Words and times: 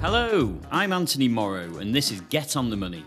Hello, 0.00 0.58
I'm 0.70 0.94
Anthony 0.94 1.28
Morrow, 1.28 1.76
and 1.76 1.94
this 1.94 2.10
is 2.10 2.22
Get 2.22 2.56
on 2.56 2.70
the 2.70 2.76
Money. 2.76 3.04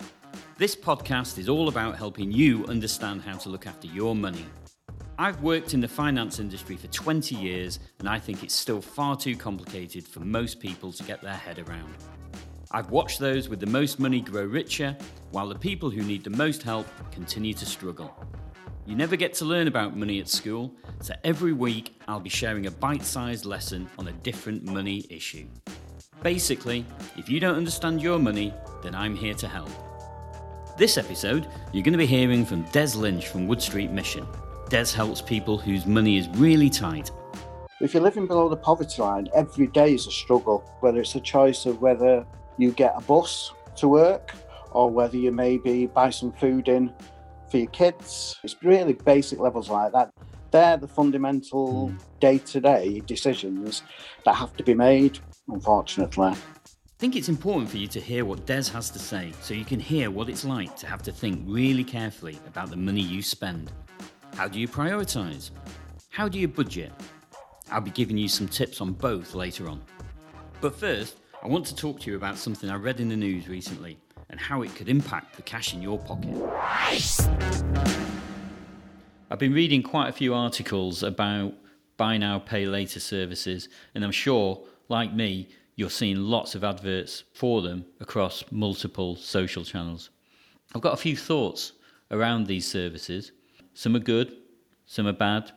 This 0.59 0.75
podcast 0.75 1.39
is 1.39 1.49
all 1.49 1.67
about 1.67 1.97
helping 1.97 2.31
you 2.31 2.63
understand 2.67 3.23
how 3.23 3.35
to 3.35 3.49
look 3.49 3.65
after 3.65 3.87
your 3.87 4.15
money. 4.15 4.45
I've 5.17 5.41
worked 5.41 5.73
in 5.73 5.81
the 5.81 5.87
finance 5.87 6.37
industry 6.37 6.77
for 6.77 6.85
20 6.85 7.33
years, 7.33 7.79
and 7.97 8.07
I 8.07 8.19
think 8.19 8.43
it's 8.43 8.53
still 8.53 8.79
far 8.79 9.17
too 9.17 9.35
complicated 9.35 10.07
for 10.07 10.19
most 10.19 10.59
people 10.59 10.91
to 10.91 11.03
get 11.03 11.23
their 11.23 11.33
head 11.33 11.57
around. 11.67 11.95
I've 12.69 12.91
watched 12.91 13.17
those 13.17 13.49
with 13.49 13.59
the 13.59 13.65
most 13.65 13.99
money 13.99 14.21
grow 14.21 14.45
richer, 14.45 14.95
while 15.31 15.49
the 15.49 15.55
people 15.57 15.89
who 15.89 16.03
need 16.03 16.23
the 16.23 16.29
most 16.29 16.61
help 16.61 16.85
continue 17.11 17.55
to 17.55 17.65
struggle. 17.65 18.15
You 18.85 18.95
never 18.95 19.15
get 19.15 19.33
to 19.35 19.45
learn 19.45 19.67
about 19.67 19.97
money 19.97 20.19
at 20.19 20.29
school, 20.29 20.71
so 21.01 21.15
every 21.23 21.53
week 21.53 21.99
I'll 22.07 22.19
be 22.19 22.29
sharing 22.29 22.67
a 22.67 22.71
bite 22.71 23.03
sized 23.03 23.45
lesson 23.45 23.89
on 23.97 24.09
a 24.09 24.11
different 24.11 24.63
money 24.63 25.07
issue. 25.09 25.47
Basically, 26.23 26.85
if 27.17 27.27
you 27.27 27.41
don't 27.41 27.57
understand 27.57 28.01
your 28.01 28.17
money, 28.17 28.53
then 28.81 28.95
I'm 28.95 29.13
here 29.13 29.33
to 29.33 29.47
help. 29.47 29.69
This 30.77 30.97
episode, 30.97 31.49
you're 31.73 31.83
going 31.83 31.91
to 31.91 31.97
be 31.97 32.05
hearing 32.05 32.45
from 32.45 32.63
Des 32.71 32.95
Lynch 32.95 33.27
from 33.27 33.45
Wood 33.45 33.61
Street 33.61 33.91
Mission. 33.91 34.25
Des 34.69 34.85
helps 34.95 35.21
people 35.21 35.57
whose 35.57 35.85
money 35.85 36.17
is 36.17 36.29
really 36.29 36.69
tight. 36.69 37.11
If 37.81 37.93
you're 37.93 38.01
living 38.01 38.25
below 38.25 38.47
the 38.47 38.55
poverty 38.55 39.01
line, 39.01 39.27
every 39.35 39.67
day 39.67 39.93
is 39.93 40.07
a 40.07 40.11
struggle, 40.11 40.63
whether 40.79 41.01
it's 41.01 41.15
a 41.15 41.19
choice 41.19 41.65
of 41.65 41.81
whether 41.81 42.25
you 42.57 42.71
get 42.71 42.93
a 42.95 43.01
bus 43.01 43.51
to 43.75 43.89
work 43.89 44.33
or 44.71 44.89
whether 44.89 45.17
you 45.17 45.29
maybe 45.29 45.87
buy 45.87 46.09
some 46.09 46.31
food 46.31 46.69
in 46.69 46.93
for 47.51 47.57
your 47.57 47.67
kids. 47.71 48.39
It's 48.45 48.55
really 48.63 48.93
basic 48.93 49.39
levels 49.39 49.69
like 49.69 49.91
that. 49.91 50.13
They're 50.51 50.77
the 50.77 50.87
fundamental 50.87 51.91
day 52.21 52.37
to 52.37 52.61
day 52.61 53.01
decisions 53.01 53.83
that 54.23 54.35
have 54.35 54.55
to 54.57 54.63
be 54.63 54.73
made, 54.73 55.19
unfortunately. 55.47 56.27
I 56.27 56.35
think 56.99 57.15
it's 57.15 57.29
important 57.29 57.69
for 57.69 57.77
you 57.77 57.87
to 57.87 57.99
hear 57.99 58.23
what 58.23 58.45
Des 58.45 58.71
has 58.71 58.89
to 58.91 58.99
say 58.99 59.33
so 59.41 59.53
you 59.53 59.65
can 59.65 59.79
hear 59.79 60.09
what 60.09 60.29
it's 60.29 60.45
like 60.45 60.75
to 60.77 60.87
have 60.87 61.03
to 61.03 61.11
think 61.11 61.43
really 61.45 61.83
carefully 61.83 62.39
about 62.47 62.69
the 62.69 62.77
money 62.77 63.01
you 63.01 63.21
spend. 63.21 63.71
How 64.35 64.47
do 64.47 64.59
you 64.59 64.67
prioritise? 64.67 65.51
How 66.09 66.29
do 66.29 66.39
you 66.39 66.47
budget? 66.47 66.93
I'll 67.71 67.81
be 67.81 67.91
giving 67.91 68.17
you 68.17 68.27
some 68.27 68.47
tips 68.47 68.79
on 68.81 68.93
both 68.93 69.35
later 69.35 69.67
on. 69.67 69.81
But 70.61 70.75
first, 70.75 71.17
I 71.41 71.47
want 71.47 71.65
to 71.65 71.75
talk 71.75 71.99
to 72.01 72.11
you 72.11 72.15
about 72.15 72.37
something 72.37 72.69
I 72.69 72.75
read 72.75 72.99
in 73.01 73.09
the 73.09 73.17
news 73.17 73.49
recently 73.49 73.97
and 74.29 74.39
how 74.39 74.61
it 74.61 74.73
could 74.75 74.87
impact 74.87 75.35
the 75.35 75.41
cash 75.41 75.73
in 75.73 75.81
your 75.81 75.99
pocket. 75.99 76.33
I've 79.29 79.39
been 79.39 79.53
reading 79.53 79.83
quite 79.83 80.07
a 80.07 80.13
few 80.13 80.33
articles 80.33 81.03
about 81.03 81.53
buy 81.97 82.17
now, 82.17 82.39
pay 82.39 82.65
later 82.65 82.99
services, 82.99 83.69
and 83.93 84.03
I'm 84.03 84.11
sure, 84.11 84.61
like 84.89 85.13
me, 85.13 85.49
you're 85.75 85.89
seeing 85.89 86.17
lots 86.17 86.55
of 86.55 86.63
adverts 86.63 87.23
for 87.33 87.61
them 87.61 87.85
across 87.99 88.43
multiple 88.51 89.15
social 89.15 89.63
channels. 89.63 90.09
I've 90.75 90.81
got 90.81 90.93
a 90.93 90.97
few 90.97 91.17
thoughts 91.17 91.73
around 92.11 92.45
these 92.45 92.69
services. 92.69 93.31
Some 93.73 93.95
are 93.95 93.99
good, 93.99 94.33
some 94.85 95.07
are 95.07 95.13
bad, 95.13 95.51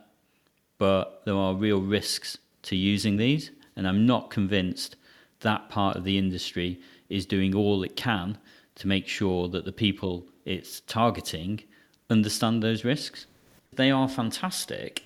but 0.77 1.21
there 1.25 1.35
are 1.35 1.53
real 1.53 1.81
risks 1.81 2.37
to 2.63 2.75
using 2.75 3.17
these, 3.17 3.51
and 3.75 3.87
I'm 3.87 4.05
not 4.05 4.29
convinced 4.29 4.95
that 5.41 5.69
part 5.69 5.95
of 5.95 6.03
the 6.03 6.17
industry 6.17 6.79
is 7.09 7.25
doing 7.25 7.55
all 7.55 7.83
it 7.83 7.95
can 7.95 8.37
to 8.75 8.87
make 8.87 9.07
sure 9.07 9.47
that 9.49 9.65
the 9.65 9.71
people 9.71 10.25
it's 10.45 10.81
targeting 10.81 11.61
understand 12.09 12.63
those 12.63 12.83
risks. 12.83 13.27
They 13.73 13.91
are 13.91 14.07
fantastic 14.07 15.03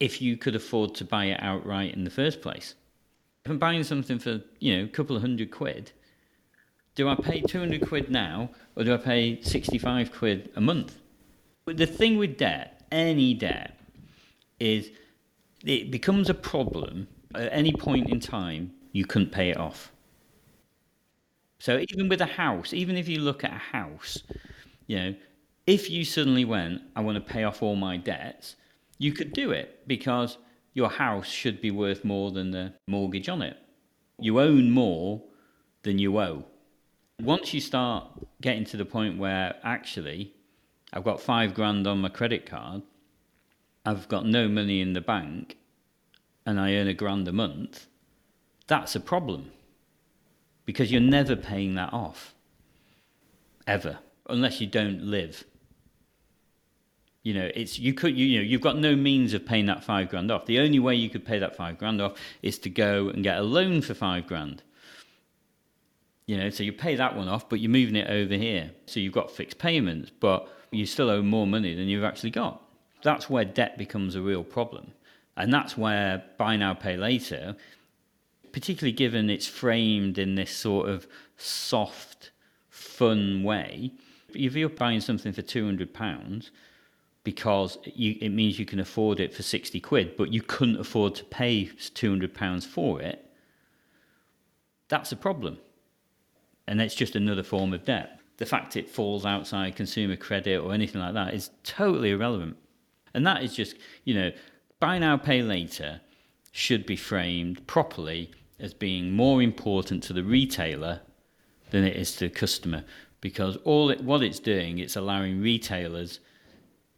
if 0.00 0.20
you 0.20 0.36
could 0.36 0.56
afford 0.56 0.94
to 0.96 1.04
buy 1.04 1.26
it 1.26 1.42
outright 1.42 1.94
in 1.94 2.04
the 2.04 2.10
first 2.10 2.40
place. 2.40 2.74
If 3.44 3.50
I'm 3.50 3.58
buying 3.58 3.84
something 3.84 4.18
for, 4.18 4.40
you 4.58 4.76
know, 4.76 4.84
a 4.84 4.88
couple 4.88 5.16
of 5.16 5.22
hundred 5.22 5.50
quid, 5.50 5.92
do 6.94 7.08
I 7.08 7.14
pay 7.14 7.42
200 7.42 7.86
quid 7.86 8.10
now 8.10 8.50
or 8.74 8.84
do 8.84 8.94
I 8.94 8.96
pay 8.96 9.42
65 9.42 10.12
quid 10.12 10.50
a 10.56 10.62
month? 10.62 10.98
But 11.66 11.76
the 11.76 11.86
thing 11.86 12.16
with 12.16 12.38
debt, 12.38 12.82
any 12.90 13.34
debt, 13.34 13.78
is 14.58 14.90
it 15.62 15.90
becomes 15.90 16.30
a 16.30 16.34
problem 16.34 17.08
at 17.34 17.52
any 17.52 17.72
point 17.72 18.08
in 18.08 18.20
time 18.20 18.72
you 18.92 19.04
couldn't 19.04 19.32
pay 19.32 19.50
it 19.50 19.58
off. 19.58 19.92
So 21.58 21.84
even 21.90 22.08
with 22.08 22.20
a 22.20 22.26
house, 22.26 22.72
even 22.72 22.96
if 22.96 23.08
you 23.08 23.20
look 23.20 23.44
at 23.44 23.52
a 23.52 23.58
house, 23.58 24.22
you 24.86 24.96
know, 24.96 25.14
if 25.66 25.90
you 25.90 26.04
suddenly 26.04 26.44
went, 26.44 26.82
I 26.96 27.00
want 27.00 27.16
to 27.16 27.32
pay 27.32 27.44
off 27.44 27.62
all 27.62 27.76
my 27.76 27.96
debts, 27.96 28.56
you 28.98 29.12
could 29.12 29.32
do 29.32 29.50
it 29.50 29.86
because 29.86 30.38
your 30.74 30.90
house 30.90 31.28
should 31.28 31.60
be 31.60 31.70
worth 31.70 32.04
more 32.04 32.30
than 32.32 32.50
the 32.50 32.74
mortgage 32.86 33.28
on 33.28 33.40
it. 33.40 33.56
You 34.18 34.40
own 34.40 34.70
more 34.70 35.22
than 35.82 35.98
you 35.98 36.18
owe. 36.18 36.44
Once 37.20 37.54
you 37.54 37.60
start 37.60 38.06
getting 38.40 38.64
to 38.64 38.76
the 38.76 38.84
point 38.84 39.18
where 39.18 39.54
actually 39.62 40.34
I've 40.92 41.04
got 41.04 41.20
five 41.20 41.54
grand 41.54 41.86
on 41.86 42.00
my 42.00 42.08
credit 42.08 42.44
card, 42.44 42.82
I've 43.86 44.08
got 44.08 44.26
no 44.26 44.48
money 44.48 44.80
in 44.80 44.94
the 44.94 45.00
bank, 45.00 45.56
and 46.44 46.58
I 46.58 46.74
earn 46.74 46.88
a 46.88 46.94
grand 46.94 47.28
a 47.28 47.32
month, 47.32 47.86
that's 48.66 48.96
a 48.96 49.00
problem 49.00 49.52
because 50.64 50.90
you're 50.90 51.00
never 51.00 51.36
paying 51.36 51.74
that 51.74 51.92
off 51.92 52.34
ever 53.66 53.98
unless 54.28 54.60
you 54.60 54.66
don't 54.66 55.02
live 55.02 55.44
you 57.24 57.34
know 57.34 57.50
it's 57.54 57.78
you 57.78 57.92
could 57.92 58.16
you, 58.16 58.26
you 58.26 58.38
know 58.38 58.44
you've 58.44 58.60
got 58.60 58.78
no 58.78 58.94
means 58.94 59.34
of 59.34 59.44
paying 59.44 59.66
that 59.66 59.82
five 59.82 60.08
grand 60.10 60.30
off. 60.30 60.46
The 60.46 60.60
only 60.60 60.78
way 60.78 60.94
you 60.94 61.10
could 61.10 61.24
pay 61.24 61.40
that 61.40 61.56
five 61.56 61.78
grand 61.78 62.00
off 62.00 62.12
is 62.42 62.58
to 62.60 62.70
go 62.70 63.08
and 63.08 63.24
get 63.24 63.38
a 63.38 63.42
loan 63.42 63.82
for 63.82 63.94
five 63.94 64.28
grand. 64.28 64.62
You 66.26 66.36
know 66.36 66.50
so 66.50 66.62
you 66.62 66.72
pay 66.72 66.94
that 66.94 67.16
one 67.16 67.28
off 67.28 67.48
but 67.48 67.58
you're 67.58 67.70
moving 67.70 67.96
it 67.96 68.08
over 68.08 68.34
here. 68.34 68.70
So 68.86 69.00
you've 69.00 69.12
got 69.12 69.30
fixed 69.30 69.58
payments 69.58 70.12
but 70.20 70.48
you 70.70 70.86
still 70.86 71.10
owe 71.10 71.22
more 71.22 71.46
money 71.46 71.74
than 71.74 71.88
you've 71.88 72.04
actually 72.04 72.30
got. 72.30 72.62
That's 73.02 73.28
where 73.28 73.44
debt 73.44 73.76
becomes 73.76 74.14
a 74.14 74.22
real 74.22 74.44
problem. 74.44 74.92
And 75.36 75.52
that's 75.52 75.76
where 75.76 76.22
buy 76.38 76.56
now 76.56 76.74
pay 76.74 76.96
later 76.96 77.56
particularly 78.52 78.92
given 78.92 79.28
it's 79.28 79.48
framed 79.48 80.16
in 80.16 80.36
this 80.36 80.52
sort 80.52 80.88
of 80.88 81.08
soft, 81.36 82.30
fun 82.70 83.42
way. 83.42 83.90
If 84.32 84.54
you're 84.54 84.68
buying 84.68 85.00
something 85.00 85.32
for 85.32 85.42
two 85.42 85.64
hundred 85.64 85.92
pounds 85.92 86.52
because 87.24 87.78
you, 87.84 88.16
it 88.20 88.28
means 88.28 88.58
you 88.58 88.66
can 88.66 88.80
afford 88.80 89.18
it 89.18 89.34
for 89.34 89.42
sixty 89.42 89.80
quid, 89.80 90.16
but 90.16 90.32
you 90.32 90.42
couldn't 90.42 90.78
afford 90.78 91.14
to 91.16 91.24
pay 91.24 91.64
two 91.94 92.10
hundred 92.10 92.34
pounds 92.34 92.64
for 92.64 93.00
it, 93.00 93.30
that's 94.88 95.10
a 95.10 95.16
problem, 95.16 95.58
and 96.68 96.80
it's 96.80 96.94
just 96.94 97.16
another 97.16 97.42
form 97.42 97.72
of 97.72 97.84
debt. 97.84 98.20
The 98.36 98.46
fact 98.46 98.76
it 98.76 98.90
falls 98.90 99.24
outside 99.24 99.76
consumer 99.76 100.16
credit 100.16 100.58
or 100.58 100.72
anything 100.72 101.00
like 101.00 101.14
that 101.14 101.34
is 101.34 101.50
totally 101.62 102.10
irrelevant, 102.10 102.56
and 103.14 103.26
that 103.26 103.42
is 103.42 103.54
just 103.54 103.76
you 104.04 104.14
know 104.14 104.30
buy 104.78 104.98
now 104.98 105.16
pay 105.16 105.42
later 105.42 106.00
should 106.52 106.84
be 106.84 106.96
framed 106.96 107.66
properly 107.66 108.30
as 108.60 108.74
being 108.74 109.12
more 109.12 109.42
important 109.42 110.02
to 110.02 110.12
the 110.12 110.22
retailer 110.22 111.00
than 111.70 111.84
it 111.84 111.96
is 111.96 112.14
to 112.14 112.28
the 112.28 112.34
customer 112.34 112.84
because 113.20 113.56
all 113.64 113.90
it, 113.90 114.00
what 114.04 114.22
it's 114.22 114.38
doing 114.38 114.78
it's 114.78 114.94
allowing 114.94 115.40
retailers 115.40 116.20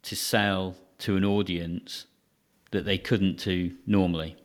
to 0.07 0.15
sell 0.15 0.75
to 0.99 1.15
an 1.15 1.23
audience 1.23 2.05
that 2.71 2.85
they 2.85 2.97
couldn't 2.97 3.37
to 3.37 3.71
normally 3.85 4.35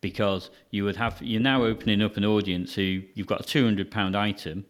because 0.00 0.50
you 0.70 0.84
would 0.84 0.96
have 0.96 1.20
you're 1.22 1.40
now 1.40 1.64
opening 1.64 2.02
up 2.02 2.16
an 2.16 2.24
audience 2.24 2.74
who 2.74 3.02
you've 3.14 3.26
got 3.26 3.40
a 3.40 3.44
200 3.44 3.90
pound 3.90 4.16
item 4.16 4.64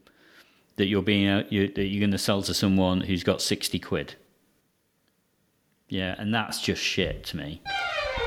that 0.76 0.86
you're 0.86 1.02
being 1.02 1.28
uh, 1.28 1.44
you, 1.50 1.68
that 1.68 1.86
you're 1.86 2.00
going 2.00 2.10
to 2.10 2.18
sell 2.18 2.42
to 2.42 2.54
someone 2.54 3.00
who's 3.00 3.24
got 3.24 3.42
60 3.42 3.78
quid 3.80 4.14
yeah 5.88 6.14
and 6.18 6.32
that's 6.32 6.60
just 6.60 6.82
shit 6.82 7.24
to 7.24 7.36
me 7.36 7.60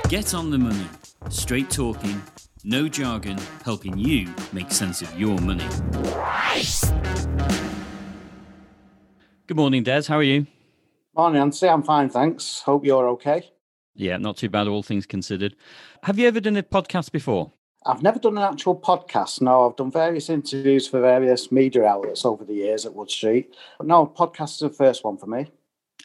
get 0.09 0.33
on 0.33 0.51
the 0.51 0.57
money 0.57 0.87
straight 1.29 1.69
talking 1.69 2.21
no 2.63 2.89
jargon, 2.89 3.37
helping 3.63 3.97
you 3.97 4.33
make 4.51 4.71
sense 4.71 5.02
of 5.02 5.17
your 5.17 5.37
money. 5.40 5.66
Good 9.47 9.55
morning, 9.57 9.84
Des. 9.84 10.03
How 10.07 10.17
are 10.17 10.23
you? 10.23 10.45
Morning, 11.16 11.41
Anthony. 11.41 11.70
I'm 11.70 11.84
fine, 11.84 12.09
thanks. 12.09 12.61
Hope 12.61 12.85
you're 12.85 13.09
okay. 13.09 13.50
Yeah, 13.96 14.17
not 14.17 14.38
too 14.38 14.50
bad, 14.50 14.67
all 14.67 14.84
things 14.84 15.06
considered. 15.06 15.56
Have 16.03 16.20
you 16.20 16.28
ever 16.28 16.40
done 16.40 16.56
a 16.56 16.64
podcast 16.64 17.11
before? 17.11 17.52
I've 17.85 18.03
never 18.03 18.20
done 18.20 18.38
an 18.38 18.44
actual 18.44 18.79
podcast. 18.79 19.41
No, 19.41 19.67
I've 19.67 19.76
done 19.76 19.91
various 19.91 20.29
interviews 20.29 20.88
for 20.88 21.02
various 21.02 21.52
media 21.52 21.85
outlets 21.85 22.26
over 22.26 22.46
the 22.46 22.53
years 22.53 22.85
at 22.85 22.94
Wood 22.94 23.09
Street. 23.09 23.56
But 23.78 23.88
no, 23.88 24.06
podcast 24.06 24.52
is 24.52 24.59
the 24.59 24.70
first 24.70 25.03
one 25.03 25.17
for 25.17 25.26
me. 25.26 25.47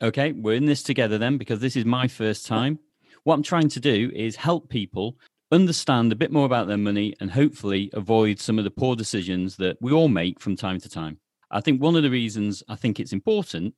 Okay, 0.02 0.32
we're 0.32 0.56
in 0.56 0.66
this 0.66 0.82
together 0.82 1.18
then 1.18 1.36
because 1.36 1.60
this 1.60 1.76
is 1.76 1.84
my 1.84 2.08
first 2.08 2.46
time. 2.46 2.78
What 3.24 3.34
I'm 3.34 3.42
trying 3.42 3.68
to 3.68 3.80
do 3.80 4.10
is 4.14 4.36
help 4.36 4.68
people 4.68 5.16
understand 5.52 6.10
a 6.10 6.16
bit 6.16 6.32
more 6.32 6.46
about 6.46 6.66
their 6.66 6.78
money 6.78 7.14
and 7.20 7.30
hopefully 7.30 7.90
avoid 7.92 8.40
some 8.40 8.58
of 8.58 8.64
the 8.64 8.70
poor 8.70 8.96
decisions 8.96 9.56
that 9.56 9.76
we 9.80 9.92
all 9.92 10.08
make 10.08 10.40
from 10.40 10.56
time 10.56 10.80
to 10.80 10.88
time. 10.88 11.18
I 11.50 11.60
think 11.60 11.80
one 11.80 11.94
of 11.94 12.02
the 12.02 12.10
reasons 12.10 12.62
I 12.68 12.74
think 12.74 12.98
it's 12.98 13.12
important 13.12 13.74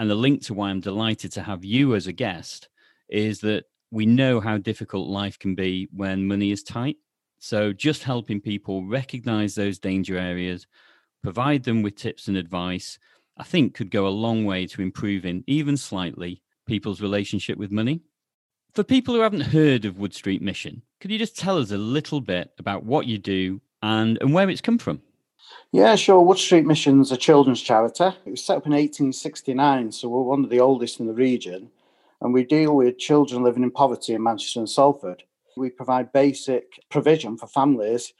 and 0.00 0.08
the 0.08 0.14
link 0.14 0.42
to 0.42 0.54
why 0.54 0.70
I'm 0.70 0.80
delighted 0.80 1.30
to 1.32 1.42
have 1.42 1.62
you 1.62 1.94
as 1.94 2.06
a 2.06 2.12
guest 2.12 2.70
is 3.10 3.40
that 3.40 3.66
we 3.90 4.06
know 4.06 4.40
how 4.40 4.56
difficult 4.56 5.10
life 5.10 5.38
can 5.38 5.54
be 5.54 5.90
when 5.92 6.26
money 6.26 6.52
is 6.52 6.62
tight. 6.62 6.96
So 7.38 7.74
just 7.74 8.02
helping 8.02 8.40
people 8.40 8.86
recognize 8.86 9.54
those 9.54 9.78
danger 9.78 10.16
areas, 10.16 10.66
provide 11.22 11.64
them 11.64 11.82
with 11.82 11.96
tips 11.96 12.28
and 12.28 12.38
advice, 12.38 12.98
I 13.36 13.44
think 13.44 13.74
could 13.74 13.90
go 13.90 14.06
a 14.06 14.08
long 14.08 14.46
way 14.46 14.66
to 14.68 14.80
improving, 14.80 15.44
even 15.46 15.76
slightly, 15.76 16.42
people's 16.66 17.02
relationship 17.02 17.58
with 17.58 17.70
money. 17.70 18.00
For 18.72 18.82
people 18.82 19.14
who 19.14 19.20
haven't 19.20 19.52
heard 19.52 19.84
of 19.84 19.98
Wood 19.98 20.14
Street 20.14 20.40
Mission, 20.40 20.80
could 21.00 21.10
you 21.10 21.18
just 21.18 21.36
tell 21.36 21.58
us 21.58 21.72
a 21.72 21.78
little 21.78 22.22
bit 22.22 22.52
about 22.58 22.84
what 22.84 23.06
you 23.06 23.18
do 23.18 23.60
and, 23.82 24.16
and 24.22 24.32
where 24.32 24.48
it's 24.48 24.62
come 24.62 24.78
from? 24.78 25.02
Yeah, 25.72 25.94
sure. 25.94 26.20
Wood 26.20 26.38
Street 26.38 26.66
Mission's 26.66 27.12
a 27.12 27.16
children's 27.16 27.62
charity. 27.62 28.04
It 28.26 28.30
was 28.30 28.44
set 28.44 28.56
up 28.56 28.66
in 28.66 28.72
1869, 28.72 29.92
so 29.92 30.08
we're 30.08 30.22
one 30.22 30.42
of 30.42 30.50
the 30.50 30.60
oldest 30.60 31.00
in 31.00 31.06
the 31.06 31.12
region. 31.12 31.70
And 32.20 32.34
we 32.34 32.44
deal 32.44 32.76
with 32.76 32.98
children 32.98 33.42
living 33.42 33.62
in 33.62 33.70
poverty 33.70 34.14
in 34.14 34.22
Manchester 34.22 34.60
and 34.60 34.68
Salford. 34.68 35.22
We 35.56 35.70
provide 35.70 36.12
basic 36.12 36.64
provision 36.90 37.36
for 37.36 37.46
families 37.46 38.12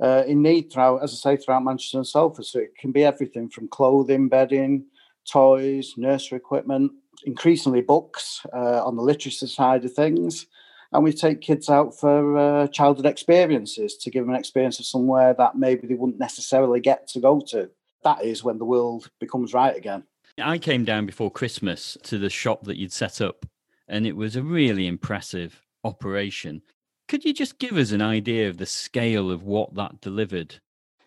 uh, 0.00 0.24
in 0.26 0.42
need 0.42 0.72
throughout, 0.72 1.02
as 1.02 1.12
I 1.12 1.16
say, 1.16 1.36
throughout 1.36 1.64
Manchester 1.64 1.98
and 1.98 2.06
Salford. 2.06 2.44
So 2.44 2.60
it 2.60 2.76
can 2.76 2.92
be 2.92 3.04
everything 3.04 3.48
from 3.48 3.68
clothing, 3.68 4.28
bedding, 4.28 4.84
toys, 5.30 5.94
nursery 5.96 6.36
equipment, 6.36 6.92
increasingly 7.24 7.80
books 7.80 8.44
uh, 8.54 8.84
on 8.84 8.96
the 8.96 9.02
literacy 9.02 9.46
side 9.46 9.84
of 9.84 9.92
things. 9.92 10.46
And 10.92 11.04
we 11.04 11.12
take 11.12 11.42
kids 11.42 11.68
out 11.68 11.98
for 11.98 12.36
uh, 12.36 12.66
childhood 12.68 13.06
experiences 13.06 13.96
to 13.98 14.10
give 14.10 14.24
them 14.24 14.34
an 14.34 14.40
experience 14.40 14.80
of 14.80 14.86
somewhere 14.86 15.34
that 15.34 15.56
maybe 15.56 15.86
they 15.86 15.94
wouldn't 15.94 16.18
necessarily 16.18 16.80
get 16.80 17.06
to 17.08 17.20
go 17.20 17.40
to. 17.48 17.70
That 18.04 18.24
is 18.24 18.42
when 18.42 18.58
the 18.58 18.64
world 18.64 19.10
becomes 19.20 19.52
right 19.52 19.76
again. 19.76 20.04
I 20.40 20.58
came 20.58 20.84
down 20.84 21.04
before 21.04 21.30
Christmas 21.30 21.98
to 22.04 22.16
the 22.16 22.30
shop 22.30 22.64
that 22.64 22.78
you'd 22.78 22.92
set 22.92 23.20
up, 23.20 23.44
and 23.86 24.06
it 24.06 24.16
was 24.16 24.36
a 24.36 24.42
really 24.42 24.86
impressive 24.86 25.62
operation. 25.84 26.62
Could 27.08 27.24
you 27.24 27.32
just 27.32 27.58
give 27.58 27.76
us 27.76 27.90
an 27.90 28.02
idea 28.02 28.48
of 28.48 28.58
the 28.58 28.66
scale 28.66 29.30
of 29.30 29.42
what 29.42 29.74
that 29.74 30.00
delivered? 30.00 30.56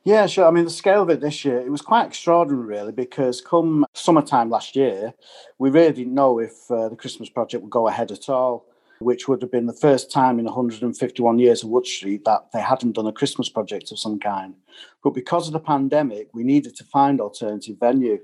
Yeah, 0.04 0.26
sure. 0.26 0.48
I 0.48 0.52
mean, 0.52 0.64
the 0.66 0.72
scale 0.72 1.04
of 1.04 1.10
it 1.12 1.22
this 1.22 1.46
year, 1.46 1.60
it 1.60 1.72
was 1.72 1.82
quite 1.82 2.08
extraordinary, 2.08 2.66
really, 2.66 2.92
because 2.92 3.40
come 3.40 3.86
summertime 3.94 4.50
last 4.50 4.76
year, 4.76 5.14
we 5.60 5.70
really 5.70 5.94
didn't 5.94 6.16
know 6.16 6.40
if 6.40 6.70
uh, 6.72 6.90
the 6.90 6.96
Christmas 6.96 7.30
project 7.30 7.62
would 7.62 7.72
go 7.72 7.88
ahead 7.88 8.12
at 8.12 8.28
all, 8.28 8.66
which 9.02 9.28
would 9.28 9.42
have 9.42 9.52
been 9.52 9.66
the 9.66 9.74
first 9.74 10.12
time 10.12 10.40
in 10.40 10.46
151 10.46 11.40
years 11.40 11.64
of 11.64 11.70
Wood 11.70 11.86
Street 11.86 12.24
that 12.26 12.52
they 12.54 12.62
hadn't 12.62 12.94
done 12.94 13.08
a 13.08 13.12
Christmas 13.12 13.50
project 13.50 13.92
of 13.92 14.00
some 14.00 14.20
kind. 14.20 14.56
But 15.04 15.14
because 15.14 15.48
of 15.48 15.54
the 15.54 15.60
pandemic, 15.60 16.30
we 16.34 16.44
needed 16.44 16.76
to 16.78 16.84
find 16.84 17.20
alternative 17.20 17.78
venue. 17.80 18.20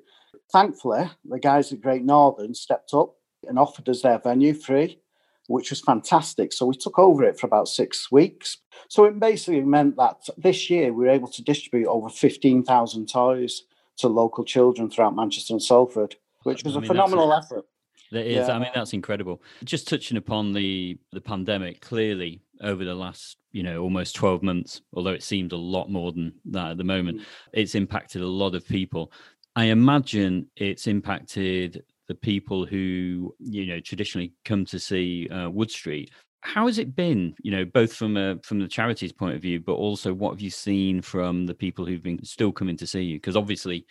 Thankfully, 0.52 1.10
the 1.26 1.40
guys 1.40 1.72
at 1.74 1.82
Great 1.82 2.04
Northern 2.04 2.54
stepped 2.54 2.94
up 2.94 3.16
and 3.48 3.60
offered 3.60 3.90
us 3.90 4.02
their 4.02 4.20
venue 4.20 4.54
free 4.54 5.00
which 5.48 5.70
was 5.70 5.82
fantastic. 5.82 6.54
So 6.54 6.66
we 6.66 6.76
took 6.76 7.00
over 7.00 7.24
it 7.24 7.40
for 7.40 7.48
about 7.48 7.68
six 7.68 8.12
weeks. 8.12 8.58
So 8.90 9.06
it 9.06 9.20
basically 9.20 9.62
meant 9.62 9.96
that 9.96 10.28
this 10.38 10.70
year 10.70 10.94
we 10.94 11.06
were 11.06 11.12
able 11.12 11.30
to 11.30 11.42
distribute 11.42 11.88
over 11.88 12.10
15,000 12.10 13.10
toys 13.10 13.64
to 13.98 14.08
local 14.08 14.44
children 14.44 14.90
throughout 14.90 15.16
Manchester 15.16 15.54
and 15.54 15.64
Salford, 15.64 16.16
which 16.44 16.64
was 16.64 16.76
I 16.76 16.80
mean, 16.82 16.86
a 16.86 16.88
phenomenal 16.88 17.32
a, 17.32 17.40
effort. 17.40 17.66
That 18.12 18.26
is, 18.26 18.48
yeah. 18.48 18.56
I 18.56 18.60
mean, 18.60 18.72
that's 18.74 18.94
incredible. 18.94 19.42
Just 19.64 19.88
touching 19.88 20.18
upon 20.18 20.54
the 20.54 20.98
the 21.12 21.22
pandemic, 21.22 21.82
clearly 21.82 22.42
over 22.62 22.86
the 22.86 22.96
last, 22.96 23.38
you 23.52 23.64
know, 23.64 23.82
almost 23.82 24.16
12 24.16 24.42
months, 24.44 24.82
although 24.94 25.12
it 25.12 25.24
seemed 25.24 25.52
a 25.52 25.58
lot 25.58 25.92
more 25.92 26.12
than 26.12 26.34
that 26.46 26.72
at 26.72 26.78
the 26.78 26.84
moment, 26.84 27.20
mm. 27.20 27.26
it's 27.54 27.76
impacted 27.76 28.22
a 28.22 28.28
lot 28.28 28.56
of 28.56 28.68
people. 28.68 29.12
I 29.56 29.66
imagine 29.66 30.48
it's 30.56 30.88
impacted 30.88 31.84
the 32.08 32.16
people 32.16 32.66
who 32.66 33.36
you 33.40 33.66
know 33.66 33.80
traditionally 33.80 34.34
come 34.46 34.66
to 34.66 34.80
see 34.80 35.28
uh, 35.30 35.50
Wood 35.50 35.72
Street. 35.72 36.12
How 36.42 36.68
has 36.68 36.78
it 36.78 36.96
been? 36.96 37.34
You 37.42 37.52
know, 37.52 37.66
both 37.66 37.94
from 37.94 38.16
a 38.16 38.38
from 38.44 38.60
the 38.60 38.68
charity's 38.68 39.12
point 39.12 39.36
of 39.36 39.42
view, 39.42 39.60
but 39.60 39.74
also 39.74 40.14
what 40.14 40.32
have 40.32 40.42
you 40.42 40.50
seen 40.50 41.02
from 41.02 41.46
the 41.46 41.54
people 41.54 41.86
who've 41.86 42.04
been 42.04 42.24
still 42.24 42.52
coming 42.52 42.78
to 42.78 42.88
see 42.88 43.02
you? 43.02 43.18
Because 43.18 43.36
obviously, 43.36 43.86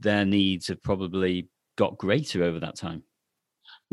their 0.00 0.24
needs 0.24 0.68
have 0.68 0.82
probably 0.82 1.48
got 1.76 1.96
greater 1.96 2.42
over 2.42 2.60
that 2.60 2.76
time. 2.76 3.02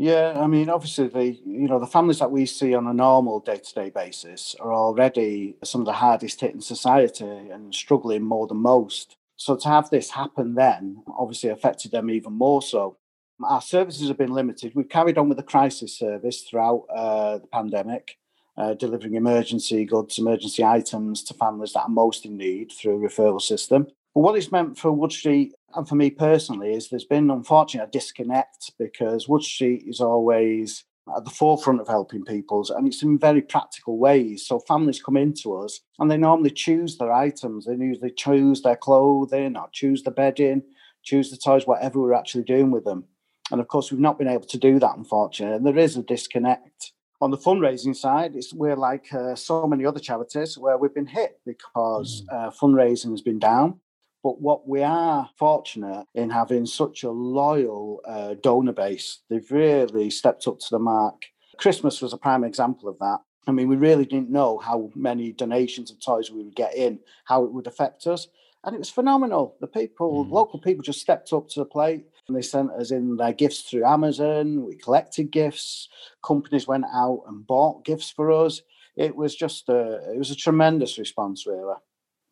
Yeah, 0.00 0.32
I 0.34 0.46
mean, 0.46 0.70
obviously, 0.70 1.08
the 1.08 1.26
you 1.44 1.68
know 1.68 1.78
the 1.78 1.86
families 1.86 2.20
that 2.20 2.30
we 2.30 2.46
see 2.46 2.74
on 2.74 2.86
a 2.86 2.94
normal 2.94 3.38
day 3.40 3.58
to 3.58 3.74
day 3.74 3.90
basis 3.90 4.56
are 4.58 4.72
already 4.72 5.56
some 5.62 5.82
of 5.82 5.86
the 5.86 5.92
hardest 5.92 6.40
hit 6.40 6.54
in 6.54 6.62
society 6.62 7.26
and 7.26 7.74
struggling 7.74 8.22
more 8.22 8.46
than 8.46 8.56
most. 8.56 9.18
So 9.36 9.56
to 9.56 9.68
have 9.68 9.90
this 9.90 10.08
happen 10.08 10.54
then 10.54 11.02
obviously 11.06 11.50
affected 11.50 11.90
them 11.90 12.08
even 12.08 12.32
more 12.32 12.62
so. 12.62 12.96
Our 13.44 13.60
services 13.60 14.08
have 14.08 14.16
been 14.16 14.32
limited. 14.32 14.72
We've 14.74 14.88
carried 14.88 15.18
on 15.18 15.28
with 15.28 15.36
the 15.36 15.42
crisis 15.42 15.98
service 15.98 16.44
throughout 16.44 16.86
uh, 16.88 17.36
the 17.36 17.48
pandemic, 17.48 18.16
uh, 18.56 18.72
delivering 18.72 19.16
emergency 19.16 19.84
goods, 19.84 20.18
emergency 20.18 20.64
items 20.64 21.22
to 21.24 21.34
families 21.34 21.74
that 21.74 21.82
are 21.82 21.90
most 21.90 22.24
in 22.24 22.38
need 22.38 22.72
through 22.72 23.06
referral 23.06 23.42
system. 23.42 23.86
But 24.14 24.20
what 24.22 24.36
it's 24.36 24.50
meant 24.50 24.78
for 24.78 24.92
Wood 24.92 25.12
Street 25.12 25.52
and 25.74 25.88
for 25.88 25.94
me 25.94 26.10
personally 26.10 26.72
is 26.72 26.88
there's 26.88 27.04
been, 27.04 27.30
unfortunately, 27.30 27.88
a 27.88 27.90
disconnect 27.90 28.72
because 28.78 29.28
Wood 29.28 29.42
Street 29.42 29.84
is 29.86 30.00
always 30.00 30.84
at 31.16 31.24
the 31.24 31.30
forefront 31.30 31.80
of 31.80 31.88
helping 31.88 32.24
people 32.24 32.64
and 32.76 32.86
it's 32.86 33.02
in 33.02 33.18
very 33.18 33.42
practical 33.42 33.98
ways. 33.98 34.46
So 34.46 34.60
families 34.60 35.02
come 35.02 35.16
into 35.16 35.56
us 35.56 35.80
and 35.98 36.10
they 36.10 36.16
normally 36.16 36.50
choose 36.50 36.96
their 36.96 37.12
items. 37.12 37.66
They 37.66 37.74
usually 37.74 38.12
choose 38.12 38.62
their 38.62 38.76
clothing 38.76 39.56
or 39.56 39.68
choose 39.72 40.02
the 40.02 40.10
bedding, 40.10 40.62
choose 41.02 41.30
the 41.30 41.36
toys, 41.36 41.66
whatever 41.66 42.00
we're 42.00 42.14
actually 42.14 42.44
doing 42.44 42.70
with 42.70 42.84
them. 42.84 43.04
And 43.50 43.60
of 43.60 43.68
course, 43.68 43.90
we've 43.90 44.00
not 44.00 44.18
been 44.18 44.28
able 44.28 44.46
to 44.46 44.58
do 44.58 44.78
that, 44.78 44.96
unfortunately. 44.96 45.56
And 45.56 45.66
there 45.66 45.78
is 45.78 45.96
a 45.96 46.02
disconnect. 46.02 46.92
On 47.20 47.30
the 47.30 47.36
fundraising 47.36 47.94
side, 47.94 48.34
it's, 48.34 48.54
we're 48.54 48.76
like 48.76 49.12
uh, 49.12 49.34
so 49.34 49.66
many 49.66 49.84
other 49.84 50.00
charities 50.00 50.56
where 50.56 50.78
we've 50.78 50.94
been 50.94 51.06
hit 51.06 51.40
because 51.44 52.22
mm. 52.22 52.34
uh, 52.34 52.50
fundraising 52.50 53.10
has 53.10 53.20
been 53.20 53.38
down. 53.38 53.80
But 54.22 54.40
what 54.40 54.68
we 54.68 54.82
are 54.82 55.30
fortunate 55.38 56.06
in 56.14 56.30
having 56.30 56.66
such 56.66 57.04
a 57.04 57.10
loyal 57.10 58.00
uh, 58.06 58.34
donor 58.42 58.72
base, 58.72 59.20
they've 59.30 59.50
really 59.50 60.10
stepped 60.10 60.46
up 60.46 60.58
to 60.60 60.70
the 60.70 60.78
mark. 60.78 61.22
Christmas 61.56 62.02
was 62.02 62.12
a 62.12 62.18
prime 62.18 62.44
example 62.44 62.88
of 62.88 62.98
that. 62.98 63.18
I 63.46 63.52
mean, 63.52 63.68
we 63.68 63.76
really 63.76 64.04
didn't 64.04 64.30
know 64.30 64.58
how 64.58 64.90
many 64.94 65.32
donations 65.32 65.90
of 65.90 66.00
toys 66.00 66.30
we 66.30 66.42
would 66.42 66.54
get 66.54 66.74
in, 66.74 67.00
how 67.24 67.44
it 67.44 67.52
would 67.52 67.66
affect 67.66 68.06
us. 68.06 68.28
And 68.64 68.74
it 68.74 68.78
was 68.78 68.90
phenomenal. 68.90 69.56
The 69.60 69.66
people, 69.66 70.24
mm. 70.24 70.30
local 70.30 70.60
people 70.60 70.82
just 70.82 71.00
stepped 71.00 71.32
up 71.32 71.48
to 71.48 71.60
the 71.60 71.64
plate. 71.64 72.04
And 72.28 72.36
they 72.36 72.42
sent 72.42 72.70
us 72.72 72.90
in 72.90 73.16
their 73.16 73.32
gifts 73.32 73.62
through 73.62 73.86
Amazon. 73.86 74.64
We 74.66 74.76
collected 74.76 75.32
gifts. 75.32 75.88
Companies 76.22 76.66
went 76.68 76.84
out 76.94 77.24
and 77.26 77.46
bought 77.46 77.84
gifts 77.84 78.10
for 78.10 78.30
us. 78.30 78.60
It 78.96 79.16
was 79.16 79.34
just 79.34 79.68
a, 79.68 80.12
it 80.12 80.18
was 80.18 80.30
a 80.30 80.36
tremendous 80.36 80.98
response, 80.98 81.46
really. 81.46 81.74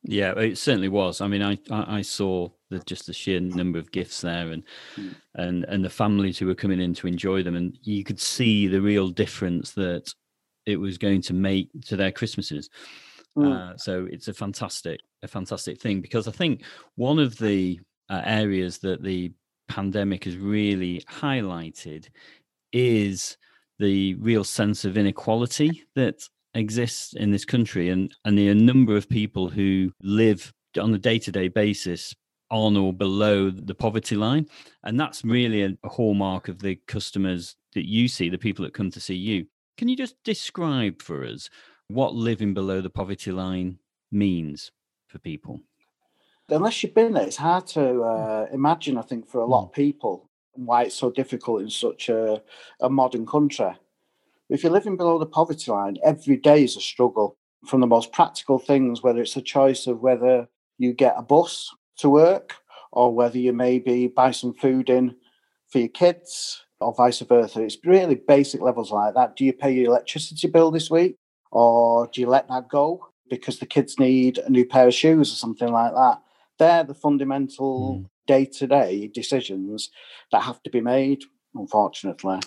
Yeah, 0.05 0.33
it 0.39 0.59
certainly 0.59 0.89
was. 0.89 1.21
I 1.21 1.27
mean, 1.27 1.43
I 1.43 1.59
I, 1.71 2.03
saw 2.03 2.51
the, 2.71 2.79
just 2.81 3.07
the 3.07 3.13
sheer 3.13 3.41
number 3.41 3.79
of 3.79 3.91
gifts 3.91 4.21
there, 4.21 4.51
and 4.51 4.63
mm. 4.97 5.15
and 5.35 5.65
and 5.65 5.85
the 5.85 5.91
families 5.91 6.39
who 6.39 6.47
were 6.47 6.55
coming 6.55 6.81
in 6.81 6.95
to 6.95 7.09
enjoy 7.09 7.43
them, 7.43 7.57
and 7.57 7.77
you 7.83 8.05
could 8.05 8.21
see 8.21 8.69
the 8.69 8.81
real 8.81 9.09
difference 9.09 9.73
that 9.73 10.15
it 10.67 10.77
was 10.77 10.99
going 10.99 11.23
to 11.23 11.35
make 11.35 11.69
to 11.87 11.97
their 11.97 12.13
Christmases. 12.13 12.71
Mm. 13.37 13.73
Uh, 13.73 13.77
so 13.77 14.07
it's 14.11 14.29
a 14.29 14.35
fantastic 14.35 15.01
a 15.23 15.29
fantastic 15.29 15.81
thing 15.81 16.01
because 16.01 16.29
I 16.29 16.33
think 16.33 16.63
one 16.95 17.19
of 17.19 17.37
the 17.39 17.81
uh, 18.09 18.23
areas 18.25 18.79
that 18.79 19.03
the 19.03 19.33
pandemic 19.69 20.25
has 20.25 20.37
really 20.37 21.01
highlighted 21.11 22.09
is 22.73 23.37
the 23.79 24.15
real 24.15 24.45
sense 24.45 24.85
of 24.85 24.97
inequality 24.97 25.85
that 25.95 26.23
exists 26.55 27.13
in 27.15 27.31
this 27.31 27.45
country 27.45 27.89
and 27.89 28.15
and 28.25 28.39
the 28.39 28.53
number 28.55 28.97
of 28.97 29.09
people 29.09 29.49
who 29.49 29.93
live 30.03 30.53
on 30.81 30.95
a 30.95 30.99
day-to-day 30.99 31.49
basis 31.49 32.15
on 32.51 32.77
or 32.77 32.93
below 32.93 33.51
the 33.51 33.75
poverty 33.75 34.17
line 34.17 34.47
and 34.85 34.99
that's 34.99 35.25
really 35.25 35.63
a, 35.63 35.89
hallmark 35.89 36.49
of 36.49 36.61
the 36.61 36.77
customers 36.87 37.57
that 37.75 37.87
you 37.87 38.09
see 38.09 38.31
the 38.31 38.39
people 38.39 38.65
that 38.65 38.73
come 38.73 38.91
to 38.91 39.01
see 39.01 39.15
you 39.15 39.47
can 39.77 39.89
you 39.89 39.97
just 39.97 40.17
describe 40.25 41.03
for 41.03 41.25
us 41.25 41.51
what 41.89 42.15
living 42.15 42.55
below 42.55 42.81
the 42.81 42.91
poverty 42.91 43.31
line 43.31 43.79
means 44.11 44.73
for 45.09 45.19
people 45.19 45.61
unless 46.51 46.83
you've 46.83 46.95
been 46.95 47.13
there, 47.13 47.27
it's 47.27 47.37
hard 47.37 47.67
to 47.69 48.03
uh, 48.03 48.47
imagine. 48.53 48.97
I 48.99 49.03
think 49.03 49.29
for 49.29 49.41
a 49.41 49.47
lot 49.47 49.65
of 49.65 49.69
hmm. 49.69 49.75
people, 49.75 50.29
why 50.53 50.85
it's 50.85 50.95
so 50.95 51.11
difficult 51.11 51.63
in 51.63 51.71
such 51.71 52.09
a, 52.09 52.43
a 52.81 52.91
modern 52.91 53.27
country. 53.27 53.71
If 54.49 54.63
you're 54.63 54.73
living 54.73 54.97
below 54.97 55.19
the 55.19 55.27
poverty 55.27 55.71
line, 55.71 55.99
every 56.05 56.37
day 56.37 56.65
is 56.65 56.77
a 56.77 56.81
struggle. 56.81 57.37
From 57.67 57.81
the 57.81 57.87
most 57.87 58.13
practical 58.13 58.59
things, 58.59 59.03
whether 59.03 59.21
it's 59.21 59.37
a 59.37 59.43
choice 59.43 59.87
of 59.87 60.01
whether 60.01 60.49
you 60.79 60.93
get 60.93 61.15
a 61.17 61.23
bus 61.23 61.75
to 61.99 62.09
work 62.09 62.55
or 62.93 63.13
whether 63.15 63.37
you 63.37 63.53
maybe 63.53 64.07
buy 64.07 64.31
some 64.31 64.55
food 64.55 64.89
in 64.89 65.17
for 65.69 65.81
your 65.81 65.89
kids 65.89 66.63
or 66.81 66.95
vice 66.95 67.21
versa. 67.21 67.63
It's 67.63 67.77
really 67.85 68.15
basic 68.15 68.61
levels 68.61 68.93
like 68.93 69.15
that. 69.15 69.37
Do 69.37 69.45
you 69.45 69.53
pay 69.53 69.73
your 69.73 69.87
electricity 69.87 70.47
bill 70.47 70.71
this 70.71 70.91
week 70.91 71.17
or 71.51 72.07
do 72.07 72.21
you 72.21 72.29
let 72.29 72.49
that 72.49 72.69
go 72.69 73.09
because 73.29 73.59
the 73.59 73.67
kids 73.67 73.99
need 73.99 74.39
a 74.39 74.49
new 74.49 74.65
pair 74.65 74.87
of 74.87 74.95
shoes 74.95 75.33
or 75.33 75.37
something 75.37 75.71
like 75.71 75.93
that? 75.93 76.23
they're 76.59 76.85
the 76.85 76.95
fundamental 76.95 78.05
day 78.27 78.45
to 78.45 78.67
day 78.67 79.09
decisions 79.09 79.91
that 80.33 80.43
have 80.43 80.63
to 80.65 80.71
be 80.71 80.81
made, 80.81 81.23
unfortunately. 81.55 82.41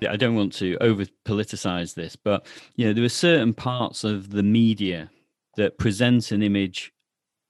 Yeah, 0.00 0.12
I 0.12 0.16
don't 0.16 0.34
want 0.34 0.52
to 0.54 0.76
over 0.80 1.04
politicize 1.24 1.94
this, 1.94 2.16
but 2.16 2.46
you 2.76 2.86
know, 2.86 2.92
there 2.92 3.04
are 3.04 3.08
certain 3.08 3.54
parts 3.54 4.04
of 4.04 4.30
the 4.30 4.42
media 4.42 5.10
that 5.56 5.78
presents 5.78 6.32
an 6.32 6.42
image 6.42 6.92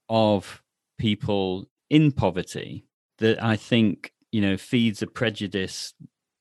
of 0.09 0.63
people 0.99 1.69
in 1.91 2.13
poverty 2.13 2.85
that 3.19 3.43
I 3.43 3.57
think, 3.57 4.13
you 4.33 4.41
know, 4.41 4.57
feeds 4.57 5.03
a 5.03 5.07
prejudice 5.07 5.95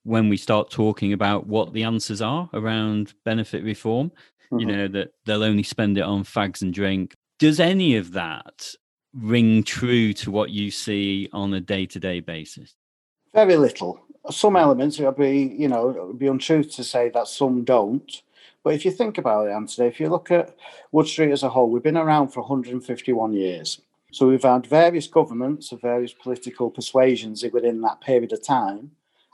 when 0.03 0.29
we 0.29 0.37
start 0.37 0.69
talking 0.69 1.11
about 1.11 1.47
what 1.47 1.73
the 1.73 1.83
answers 1.83 2.21
are 2.21 2.49
around 2.53 3.13
benefit 3.25 3.63
reform, 3.63 4.09
mm-hmm. 4.09 4.59
you 4.59 4.65
know, 4.65 4.87
that 4.87 5.09
they'll 5.25 5.43
only 5.43 5.63
spend 5.63 5.97
it 5.97 6.03
on 6.03 6.23
fags 6.23 6.61
and 6.61 6.73
drink. 6.73 7.13
Does 7.39 7.59
any 7.59 7.97
of 7.97 8.13
that 8.13 8.73
ring 9.13 9.63
true 9.63 10.13
to 10.13 10.31
what 10.31 10.49
you 10.49 10.71
see 10.71 11.29
on 11.33 11.53
a 11.53 11.59
day 11.59 11.85
to 11.87 11.99
day 11.99 12.19
basis? 12.19 12.75
Very 13.33 13.57
little. 13.57 13.99
Some 14.29 14.55
elements, 14.55 14.99
it 14.99 15.05
would 15.05 15.15
be, 15.15 15.55
you 15.57 15.67
know, 15.67 15.89
it 15.89 16.07
would 16.07 16.19
be 16.19 16.27
untrue 16.27 16.63
to 16.63 16.83
say 16.83 17.09
that 17.09 17.27
some 17.27 17.63
don't. 17.63 18.21
But 18.63 18.73
if 18.73 18.83
you 18.83 18.91
think 18.91 19.17
about 19.17 19.47
it, 19.47 19.51
Anthony, 19.51 19.87
if 19.87 19.99
you 19.99 20.09
look 20.09 20.31
at 20.31 20.55
Wood 20.91 21.07
Street 21.07 21.31
as 21.31 21.43
a 21.43 21.49
whole, 21.49 21.69
we've 21.69 21.83
been 21.83 21.97
around 21.97 22.29
for 22.29 22.41
151 22.41 23.33
years. 23.33 23.81
So 24.11 24.27
we've 24.27 24.43
had 24.43 24.65
various 24.67 25.07
governments 25.07 25.71
of 25.71 25.81
various 25.81 26.13
political 26.13 26.69
persuasions 26.69 27.45
within 27.53 27.81
that 27.81 28.01
period 28.01 28.33
of 28.33 28.45
time. 28.45 28.91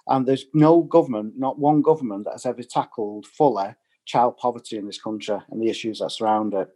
And 0.07 0.25
there's 0.25 0.45
no 0.53 0.81
government, 0.81 1.37
not 1.37 1.57
one 1.57 1.81
government, 1.81 2.25
that 2.25 2.33
has 2.33 2.45
ever 2.45 2.63
tackled 2.63 3.25
fully 3.25 3.75
child 4.05 4.37
poverty 4.37 4.77
in 4.77 4.85
this 4.85 5.01
country 5.01 5.37
and 5.49 5.61
the 5.61 5.69
issues 5.69 5.99
that 5.99 6.11
surround 6.11 6.53
it 6.53 6.69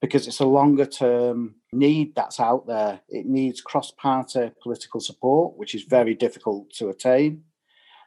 because 0.00 0.28
it's 0.28 0.40
a 0.40 0.46
longer 0.46 0.86
term 0.86 1.54
need 1.72 2.14
that's 2.14 2.40
out 2.40 2.66
there. 2.66 3.00
It 3.08 3.26
needs 3.26 3.60
cross 3.60 3.90
party 3.90 4.50
political 4.62 5.00
support, 5.00 5.56
which 5.56 5.74
is 5.74 5.82
very 5.82 6.14
difficult 6.14 6.70
to 6.74 6.90
attain. 6.90 7.42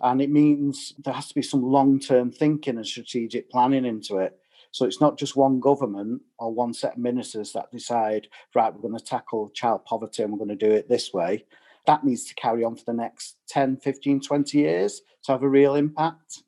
And 0.01 0.22
it 0.22 0.29
means 0.29 0.93
there 1.03 1.13
has 1.13 1.27
to 1.27 1.36
be 1.36 1.41
some 1.41 1.62
long 1.62 2.00
term 2.00 2.31
thinking 2.31 2.77
and 2.77 2.86
strategic 2.86 3.50
planning 3.50 3.86
into 3.86 4.17
it. 4.17 4.38
So 4.72 4.86
it's 4.86 5.01
not 5.01 5.17
just 5.17 5.36
one 5.36 5.60
government 5.60 6.22
or 6.39 6.53
one 6.53 6.74
set 6.74 6.93
of 6.93 7.00
ministers 7.00 7.51
that 7.53 7.72
decide, 7.72 8.27
right, 8.55 8.74
we're 8.74 8.81
going 8.81 8.98
to 8.98 9.03
tackle 9.03 9.50
child 9.50 9.86
poverty 9.86 10.24
and 10.24 10.31
we're 10.31 10.43
going 10.43 10.58
to 10.58 10.67
do 10.67 10.72
it 10.72 10.88
this 10.88 11.13
way. 11.13 11.46
That 11.88 12.03
needs 12.03 12.25
to 12.25 12.36
carry 12.36 12.63
on 12.63 12.75
for 12.75 12.86
the 12.86 12.93
next 12.93 13.36
10, 13.50 13.77
15, 13.77 14.22
20 14.22 14.58
years 14.58 15.01
to 15.24 15.34
have 15.34 15.43
a 15.43 15.50
real 15.50 15.75
impact. 15.75 16.43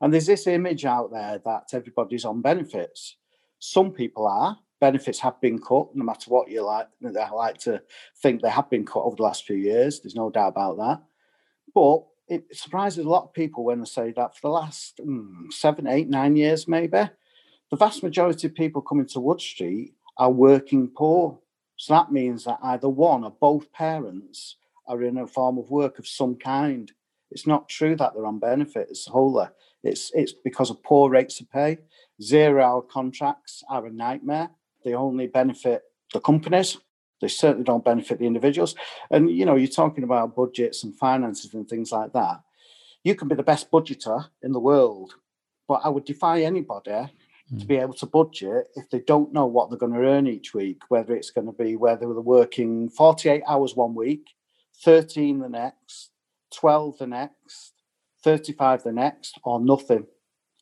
And 0.00 0.12
there's 0.12 0.26
this 0.26 0.46
image 0.46 0.84
out 0.84 1.10
there 1.12 1.40
that 1.44 1.64
everybody's 1.72 2.24
on 2.24 2.40
benefits. 2.40 3.16
Some 3.58 3.90
people 3.92 4.26
are, 4.26 4.58
benefits 4.80 5.20
have 5.20 5.40
been 5.40 5.58
cut, 5.58 5.88
no 5.94 6.04
matter 6.04 6.30
what 6.30 6.50
you 6.50 6.62
like. 6.62 6.88
I 7.04 7.30
like 7.30 7.58
to 7.60 7.82
think 8.22 8.42
they 8.42 8.50
have 8.50 8.70
been 8.70 8.84
cut 8.84 9.02
over 9.02 9.16
the 9.16 9.22
last 9.22 9.44
few 9.44 9.56
years. 9.56 10.00
There's 10.00 10.14
no 10.14 10.30
doubt 10.30 10.48
about 10.48 10.76
that. 10.76 11.02
But 11.74 12.02
it 12.28 12.56
surprises 12.56 13.04
a 13.04 13.08
lot 13.08 13.24
of 13.24 13.32
people 13.32 13.64
when 13.64 13.80
they 13.80 13.84
say 13.84 14.12
that 14.16 14.34
for 14.34 14.40
the 14.42 14.48
last 14.48 15.00
mm, 15.04 15.52
seven, 15.52 15.86
eight, 15.86 16.08
nine 16.08 16.36
years, 16.36 16.66
maybe, 16.66 17.08
the 17.70 17.76
vast 17.76 18.02
majority 18.02 18.46
of 18.46 18.54
people 18.54 18.82
coming 18.82 19.06
to 19.06 19.20
Wood 19.20 19.40
Street 19.40 19.94
are 20.16 20.30
working 20.30 20.88
poor. 20.88 21.38
So 21.76 21.94
that 21.94 22.12
means 22.12 22.44
that 22.44 22.58
either 22.62 22.88
one 22.88 23.24
or 23.24 23.30
both 23.30 23.72
parents 23.72 24.56
are 24.86 25.02
in 25.02 25.18
a 25.18 25.26
form 25.26 25.58
of 25.58 25.70
work 25.70 25.98
of 25.98 26.06
some 26.06 26.36
kind. 26.36 26.90
It's 27.30 27.46
not 27.46 27.68
true 27.68 27.96
that 27.96 28.14
they're 28.14 28.26
on 28.26 28.38
benefits 28.38 29.06
wholly. 29.06 29.46
It's 29.82 30.10
it's 30.14 30.32
because 30.32 30.70
of 30.70 30.82
poor 30.82 31.10
rates 31.10 31.40
of 31.40 31.50
pay. 31.50 31.78
Zero 32.22 32.64
hour 32.64 32.82
contracts 32.82 33.62
are 33.68 33.86
a 33.86 33.90
nightmare. 33.90 34.50
They 34.84 34.94
only 34.94 35.26
benefit 35.26 35.82
the 36.12 36.20
companies. 36.20 36.78
They 37.20 37.28
certainly 37.28 37.64
don't 37.64 37.84
benefit 37.84 38.18
the 38.18 38.26
individuals. 38.26 38.74
And 39.10 39.30
you 39.30 39.44
know, 39.44 39.56
you're 39.56 39.68
talking 39.68 40.04
about 40.04 40.36
budgets 40.36 40.84
and 40.84 40.94
finances 40.94 41.54
and 41.54 41.68
things 41.68 41.92
like 41.92 42.12
that. 42.12 42.40
You 43.04 43.14
can 43.14 43.28
be 43.28 43.34
the 43.34 43.42
best 43.42 43.70
budgeter 43.70 44.26
in 44.42 44.52
the 44.52 44.60
world, 44.60 45.14
but 45.68 45.80
I 45.84 45.88
would 45.88 46.04
defy 46.04 46.42
anybody 46.42 46.90
mm. 46.90 47.10
to 47.50 47.54
hmm. 47.54 47.66
be 47.66 47.76
able 47.76 47.94
to 47.94 48.06
budget 48.06 48.68
if 48.74 48.90
they 48.90 49.00
don't 49.00 49.32
know 49.32 49.46
what 49.46 49.70
they're 49.70 49.78
going 49.78 49.92
to 49.92 50.06
earn 50.06 50.26
each 50.26 50.54
week, 50.54 50.82
whether 50.88 51.14
it's 51.14 51.30
going 51.30 51.46
to 51.46 51.52
be 51.52 51.76
whether 51.76 52.06
they're 52.06 52.20
working 52.20 52.88
48 52.88 53.42
hours 53.46 53.76
one 53.76 53.94
week, 53.94 54.26
13 54.82 55.38
the 55.38 55.48
next, 55.48 56.10
12 56.54 56.98
the 56.98 57.06
next, 57.06 57.72
35 58.24 58.82
the 58.82 58.92
next, 58.92 59.38
or 59.44 59.60
nothing. 59.60 60.06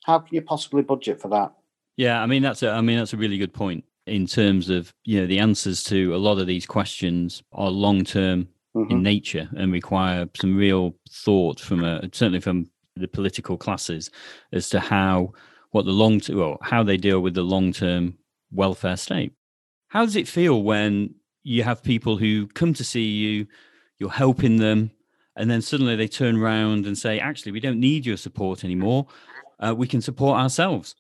How 0.05 0.19
can 0.19 0.35
you 0.35 0.43
possibly 0.43 0.83
budget 0.83 1.21
for 1.21 1.29
that? 1.29 1.55
Yeah, 1.97 2.23
I 2.23 2.27
mean 2.27 2.43
that's 2.43 2.63
a 2.63 2.71
I 2.71 2.81
mean 2.81 2.99
that's 2.99 3.13
a 3.13 3.17
really 3.17 3.39
good 3.39 3.55
point 3.55 3.85
in 4.07 4.27
terms 4.27 4.69
of 4.69 4.93
you 5.05 5.21
know 5.21 5.27
the 5.27 5.39
answers 5.39 5.83
to 5.83 6.15
a 6.15 6.19
lot 6.19 6.39
of 6.39 6.47
these 6.47 6.67
questions 6.67 7.43
are 7.53 7.71
long 7.71 8.05
term 8.05 8.49
mm-hmm. 8.77 8.91
in 8.91 9.03
nature 9.03 9.49
and 9.57 9.73
require 9.73 10.29
some 10.37 10.57
real 10.57 10.95
thought 11.11 11.61
from 11.61 11.85
a 11.85 12.03
certainly 12.13 12.41
from 12.41 12.69
the 12.97 13.09
political 13.09 13.57
classes 13.57 14.11
as 14.53 14.69
to 14.69 14.81
how 14.81 15.33
what 15.71 15.85
the 15.85 15.93
long 15.93 16.21
term 16.21 16.39
well, 16.39 16.59
how 16.63 16.83
they 16.83 16.97
deal 16.97 17.21
with 17.21 17.35
the 17.35 17.43
long 17.43 17.73
term 17.73 18.17
welfare 18.53 18.97
state. 18.97 19.33
How 19.89 20.05
does 20.05 20.17
it 20.17 20.29
feel 20.29 20.63
when 20.63 21.15
you 21.43 21.63
have 21.65 21.83
people 21.83 22.17
who 22.17 22.47
come 22.49 22.75
to 22.75 22.85
see 22.85 23.05
you, 23.05 23.47
you're 23.99 24.11
helping 24.11 24.57
them, 24.57 24.93
and 25.37 25.51
then 25.51 25.63
suddenly 25.63 25.97
they 25.97 26.09
turn 26.09 26.37
around 26.37 26.87
and 26.87 26.97
say, 26.97 27.19
"Actually, 27.19 27.53
we 27.53 27.61
don't 27.61 27.81
need 27.81 28.07
your 28.07 28.17
support 28.17 28.65
anymore. 28.65 29.07
Uh, 29.59 29.75
we 29.77 29.89
can 29.89 30.01
support 30.01 30.39
ourselves." 30.39 30.95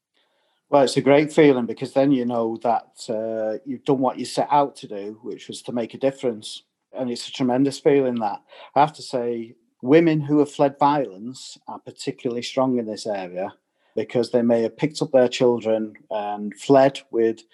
Well, 0.74 0.82
it's 0.82 0.96
a 0.96 1.02
great 1.02 1.32
feeling 1.32 1.66
because 1.66 1.92
then 1.92 2.10
you 2.10 2.24
know 2.24 2.58
that 2.64 3.08
uh, 3.08 3.62
you've 3.64 3.84
done 3.84 4.00
what 4.00 4.18
you 4.18 4.24
set 4.24 4.48
out 4.50 4.74
to 4.78 4.88
do, 4.88 5.20
which 5.22 5.46
was 5.46 5.62
to 5.62 5.72
make 5.72 5.94
a 5.94 5.98
difference. 5.98 6.64
And 6.92 7.08
it's 7.08 7.28
a 7.28 7.32
tremendous 7.32 7.78
feeling 7.78 8.16
that 8.16 8.42
I 8.74 8.80
have 8.80 8.92
to 8.94 9.02
say, 9.02 9.54
women 9.82 10.20
who 10.20 10.40
have 10.40 10.50
fled 10.50 10.76
violence 10.80 11.56
are 11.68 11.78
particularly 11.78 12.42
strong 12.42 12.76
in 12.80 12.86
this 12.86 13.06
area 13.06 13.54
because 13.94 14.32
they 14.32 14.42
may 14.42 14.62
have 14.62 14.76
picked 14.76 15.00
up 15.00 15.12
their 15.12 15.28
children 15.28 15.94
and 16.10 16.52
fled 16.58 16.98
with 17.12 17.44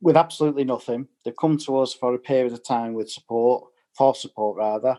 with 0.00 0.16
absolutely 0.16 0.64
nothing. 0.64 1.06
They've 1.24 1.36
come 1.36 1.58
to 1.58 1.78
us 1.78 1.94
for 1.94 2.14
a 2.14 2.18
period 2.18 2.52
of 2.52 2.64
time 2.64 2.94
with 2.94 3.12
support, 3.12 3.62
for 3.96 4.12
support 4.12 4.58
rather. 4.58 4.98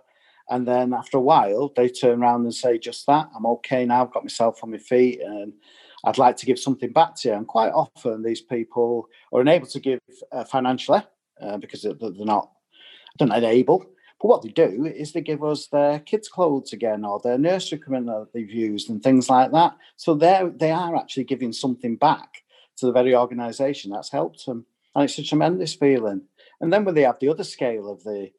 And 0.49 0.65
then 0.65 0.93
after 0.93 1.17
a 1.17 1.21
while, 1.21 1.73
they 1.75 1.89
turn 1.89 2.23
around 2.23 2.43
and 2.43 2.55
say, 2.55 2.77
just 2.77 3.05
that, 3.07 3.27
I'm 3.35 3.45
okay 3.45 3.83
now, 3.83 4.03
I've 4.03 4.13
got 4.13 4.23
myself 4.23 4.63
on 4.63 4.71
my 4.71 4.77
feet 4.77 5.19
and 5.19 5.51
I'd 6.05 6.17
like 6.17 6.37
to 6.37 6.45
give 6.45 6.59
something 6.59 6.91
back 6.91 7.15
to 7.17 7.29
you. 7.29 7.35
And 7.35 7.47
quite 7.47 7.71
often, 7.71 8.23
these 8.23 8.41
people 8.41 9.07
are 9.31 9.41
unable 9.41 9.67
to 9.67 9.79
give 9.79 9.99
uh, 10.31 10.43
financially 10.43 11.01
uh, 11.41 11.57
because 11.57 11.81
they're, 11.81 11.95
not, 11.99 12.51
they're 13.17 13.27
not 13.27 13.43
able. 13.43 13.85
But 14.19 14.27
what 14.27 14.41
they 14.41 14.49
do 14.49 14.85
is 14.85 15.11
they 15.11 15.21
give 15.21 15.43
us 15.43 15.67
their 15.67 15.99
kids' 15.99 16.27
clothes 16.27 16.73
again 16.73 17.05
or 17.05 17.19
their 17.19 17.37
nursery 17.37 17.77
equipment 17.77 18.07
that 18.07 18.29
they've 18.33 18.49
used 18.49 18.89
and 18.89 19.01
things 19.01 19.29
like 19.29 19.51
that. 19.51 19.77
So 19.95 20.15
they 20.15 20.41
they 20.55 20.71
are 20.71 20.95
actually 20.95 21.25
giving 21.25 21.53
something 21.53 21.95
back 21.97 22.43
to 22.77 22.87
the 22.87 22.91
very 22.91 23.15
organisation 23.15 23.91
that's 23.91 24.11
helped 24.11 24.45
them, 24.45 24.65
and 24.95 25.03
it's 25.03 25.19
a 25.19 25.23
tremendous 25.23 25.75
feeling. 25.75 26.23
And 26.61 26.73
then 26.73 26.83
when 26.83 26.95
they 26.95 27.03
have 27.03 27.19
the 27.19 27.29
other 27.29 27.43
scale 27.43 27.91
of 27.91 28.03
the 28.03 28.31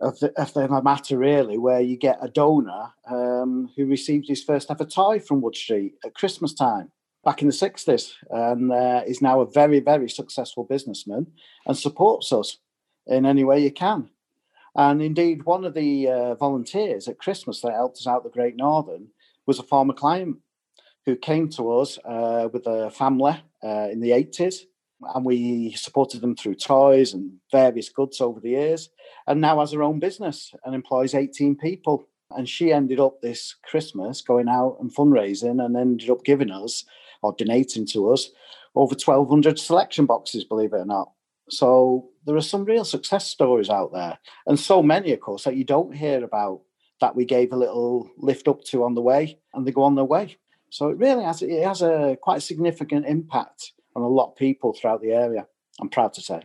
of 0.00 0.18
the, 0.20 0.32
of 0.40 0.52
the 0.54 0.82
matter, 0.82 1.18
really, 1.18 1.58
where 1.58 1.80
you 1.80 1.96
get 1.96 2.18
a 2.20 2.28
donor 2.28 2.92
um, 3.10 3.70
who 3.76 3.86
received 3.86 4.28
his 4.28 4.42
first 4.42 4.70
ever 4.70 4.84
tie 4.84 5.18
from 5.18 5.40
Wood 5.40 5.56
Street 5.56 5.94
at 6.04 6.14
Christmas 6.14 6.52
time 6.52 6.90
back 7.24 7.40
in 7.40 7.48
the 7.48 7.54
60s 7.54 8.12
and 8.30 8.70
uh, 8.70 9.02
is 9.06 9.22
now 9.22 9.40
a 9.40 9.50
very, 9.50 9.80
very 9.80 10.08
successful 10.08 10.64
businessman 10.64 11.26
and 11.66 11.76
supports 11.76 12.32
us 12.32 12.58
in 13.06 13.24
any 13.24 13.44
way 13.44 13.60
you 13.60 13.70
can. 13.70 14.10
And 14.76 15.00
indeed, 15.00 15.44
one 15.44 15.64
of 15.64 15.74
the 15.74 16.08
uh, 16.08 16.34
volunteers 16.34 17.08
at 17.08 17.18
Christmas 17.18 17.60
that 17.60 17.72
helped 17.72 17.98
us 17.98 18.06
out 18.06 18.24
the 18.24 18.30
Great 18.30 18.56
Northern 18.56 19.08
was 19.46 19.58
a 19.58 19.62
former 19.62 19.94
client 19.94 20.38
who 21.06 21.16
came 21.16 21.48
to 21.50 21.78
us 21.78 21.98
uh, 22.04 22.48
with 22.52 22.66
a 22.66 22.90
family 22.90 23.42
uh, 23.62 23.88
in 23.90 24.00
the 24.00 24.10
80s 24.10 24.62
and 25.14 25.24
we 25.24 25.72
supported 25.72 26.20
them 26.20 26.36
through 26.36 26.54
toys 26.54 27.14
and 27.14 27.32
various 27.50 27.88
goods 27.88 28.20
over 28.20 28.40
the 28.40 28.50
years 28.50 28.90
and 29.26 29.40
now 29.40 29.60
has 29.60 29.72
her 29.72 29.82
own 29.82 29.98
business 29.98 30.54
and 30.64 30.74
employs 30.74 31.14
18 31.14 31.56
people. 31.56 32.08
And 32.30 32.48
she 32.48 32.72
ended 32.72 33.00
up 33.00 33.20
this 33.20 33.54
christmas 33.64 34.20
going 34.20 34.48
out 34.48 34.78
and 34.80 34.94
fundraising 34.94 35.64
and 35.64 35.76
ended 35.76 36.10
up 36.10 36.24
giving 36.24 36.50
us 36.50 36.84
or 37.22 37.34
donating 37.36 37.86
to 37.86 38.10
us 38.10 38.30
over 38.74 38.94
1200 38.94 39.58
selection 39.58 40.06
boxes 40.06 40.44
believe 40.44 40.72
it 40.72 40.78
or 40.78 40.84
not. 40.84 41.12
So 41.50 42.08
there 42.26 42.36
are 42.36 42.40
some 42.40 42.64
real 42.64 42.84
success 42.84 43.26
stories 43.26 43.70
out 43.70 43.92
there 43.92 44.18
and 44.46 44.58
so 44.58 44.82
many 44.82 45.12
of 45.12 45.20
course 45.20 45.44
that 45.44 45.56
you 45.56 45.64
don't 45.64 45.94
hear 45.94 46.24
about 46.24 46.62
that 47.00 47.14
we 47.14 47.24
gave 47.24 47.52
a 47.52 47.56
little 47.56 48.10
lift 48.16 48.48
up 48.48 48.64
to 48.64 48.84
on 48.84 48.94
the 48.94 49.02
way 49.02 49.38
and 49.52 49.66
they 49.66 49.72
go 49.72 49.82
on 49.82 49.94
their 49.94 50.04
way. 50.04 50.36
So 50.70 50.88
it 50.88 50.98
really 50.98 51.22
has 51.22 51.42
it 51.42 51.62
has 51.62 51.82
a 51.82 52.16
quite 52.20 52.42
significant 52.42 53.06
impact 53.06 53.72
on 53.94 54.02
a 54.02 54.08
lot 54.08 54.30
of 54.30 54.36
people 54.36 54.72
throughout 54.72 55.02
the 55.02 55.12
area. 55.12 55.46
I'm 55.80 55.88
proud 55.88 56.12
to 56.14 56.20
say. 56.20 56.42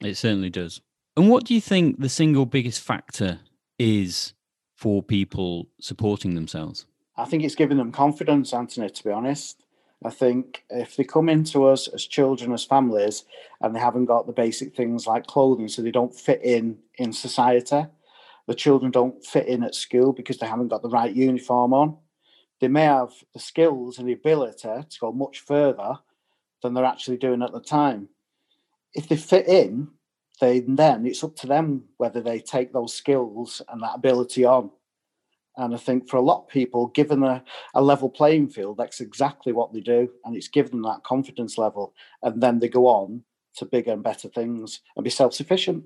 It 0.00 0.16
certainly 0.16 0.50
does. 0.50 0.80
And 1.16 1.28
what 1.28 1.44
do 1.44 1.54
you 1.54 1.60
think 1.60 2.00
the 2.00 2.08
single 2.08 2.46
biggest 2.46 2.80
factor 2.80 3.40
is 3.78 4.34
for 4.74 5.02
people 5.02 5.68
supporting 5.80 6.34
themselves? 6.34 6.86
I 7.16 7.24
think 7.26 7.44
it's 7.44 7.54
giving 7.54 7.76
them 7.76 7.92
confidence, 7.92 8.52
Anthony, 8.52 8.88
to 8.88 9.04
be 9.04 9.10
honest. 9.10 9.62
I 10.04 10.10
think 10.10 10.64
if 10.70 10.96
they 10.96 11.04
come 11.04 11.28
into 11.28 11.66
us 11.66 11.86
as 11.88 12.04
children, 12.06 12.52
as 12.52 12.64
families, 12.64 13.24
and 13.60 13.74
they 13.74 13.80
haven't 13.80 14.06
got 14.06 14.26
the 14.26 14.32
basic 14.32 14.74
things 14.74 15.06
like 15.06 15.26
clothing, 15.26 15.68
so 15.68 15.82
they 15.82 15.92
don't 15.92 16.14
fit 16.14 16.42
in 16.42 16.78
in 16.96 17.12
society, 17.12 17.86
the 18.46 18.54
children 18.54 18.90
don't 18.90 19.24
fit 19.24 19.46
in 19.46 19.62
at 19.62 19.74
school 19.74 20.12
because 20.12 20.38
they 20.38 20.46
haven't 20.46 20.68
got 20.68 20.82
the 20.82 20.88
right 20.88 21.14
uniform 21.14 21.72
on. 21.72 21.96
They 22.60 22.68
may 22.68 22.84
have 22.84 23.12
the 23.32 23.38
skills 23.38 23.98
and 23.98 24.08
the 24.08 24.12
ability 24.12 24.62
to 24.62 25.00
go 25.00 25.12
much 25.12 25.40
further 25.40 25.98
than 26.62 26.74
they're 26.74 26.84
actually 26.84 27.16
doing 27.16 27.42
at 27.42 27.52
the 27.52 27.60
time. 27.60 28.08
if 28.94 29.08
they 29.08 29.16
fit 29.16 29.48
in, 29.48 29.88
they 30.40 30.60
then 30.60 31.06
it's 31.06 31.24
up 31.24 31.36
to 31.36 31.46
them 31.46 31.84
whether 31.98 32.20
they 32.20 32.40
take 32.40 32.72
those 32.72 32.94
skills 32.94 33.62
and 33.68 33.82
that 33.82 33.94
ability 33.94 34.44
on. 34.44 34.70
And 35.56 35.74
I 35.74 35.78
think 35.78 36.08
for 36.08 36.16
a 36.16 36.22
lot 36.22 36.42
of 36.42 36.48
people, 36.48 36.88
given 36.88 37.22
a, 37.22 37.44
a 37.74 37.82
level 37.82 38.08
playing 38.08 38.48
field, 38.48 38.78
that's 38.78 39.00
exactly 39.00 39.52
what 39.52 39.72
they 39.72 39.80
do. 39.80 40.08
And 40.24 40.34
it's 40.34 40.48
given 40.48 40.72
them 40.72 40.82
that 40.82 41.04
confidence 41.04 41.58
level. 41.58 41.94
And 42.22 42.42
then 42.42 42.58
they 42.58 42.68
go 42.68 42.86
on 42.86 43.22
to 43.56 43.66
bigger 43.66 43.92
and 43.92 44.02
better 44.02 44.28
things 44.28 44.80
and 44.96 45.04
be 45.04 45.10
self 45.10 45.34
sufficient. 45.34 45.84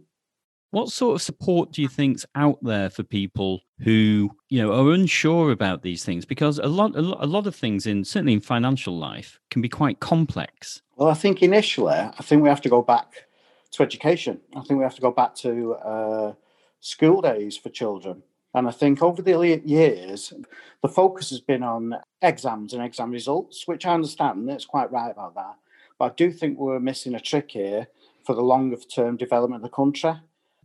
What 0.76 0.90
sort 0.90 1.14
of 1.14 1.22
support 1.22 1.72
do 1.72 1.80
you 1.80 1.88
think's 1.88 2.26
out 2.34 2.58
there 2.62 2.90
for 2.90 3.02
people 3.02 3.62
who, 3.80 4.28
you 4.50 4.60
know, 4.60 4.74
are 4.74 4.92
unsure 4.92 5.50
about 5.50 5.80
these 5.80 6.04
things? 6.04 6.26
Because 6.26 6.58
a 6.58 6.66
lot, 6.66 6.94
a 6.94 7.00
lot, 7.00 7.16
a 7.24 7.26
lot 7.26 7.46
of 7.46 7.56
things 7.56 7.86
in 7.86 8.04
certainly 8.04 8.34
in 8.34 8.40
financial 8.40 8.94
life 8.94 9.40
can 9.50 9.62
be 9.62 9.70
quite 9.70 10.00
complex. 10.00 10.82
Well, 10.96 11.08
I 11.08 11.14
think 11.14 11.42
initially, 11.42 11.94
I 11.94 12.22
think 12.22 12.42
we 12.42 12.50
have 12.50 12.60
to 12.60 12.68
go 12.68 12.82
back 12.82 13.24
to 13.70 13.82
education. 13.82 14.38
I 14.54 14.60
think 14.60 14.76
we 14.76 14.84
have 14.84 14.94
to 14.96 15.00
go 15.00 15.10
back 15.10 15.34
to 15.36 15.76
uh, 15.76 16.32
school 16.80 17.22
days 17.22 17.56
for 17.56 17.70
children. 17.70 18.22
And 18.52 18.68
I 18.68 18.70
think 18.70 19.02
over 19.02 19.22
the 19.22 19.62
years, 19.64 20.34
the 20.82 20.88
focus 20.88 21.30
has 21.30 21.40
been 21.40 21.62
on 21.62 21.94
exams 22.20 22.74
and 22.74 22.84
exam 22.84 23.12
results, 23.12 23.66
which 23.66 23.86
I 23.86 23.94
understand. 23.94 24.50
It's 24.50 24.66
quite 24.66 24.92
right 24.92 25.10
about 25.10 25.36
that. 25.36 25.54
But 25.98 26.12
I 26.12 26.14
do 26.16 26.30
think 26.30 26.58
we're 26.58 26.80
missing 26.80 27.14
a 27.14 27.20
trick 27.20 27.52
here 27.52 27.88
for 28.26 28.34
the 28.34 28.42
longer 28.42 28.76
term 28.76 29.16
development 29.16 29.64
of 29.64 29.70
the 29.70 29.74
country. 29.74 30.12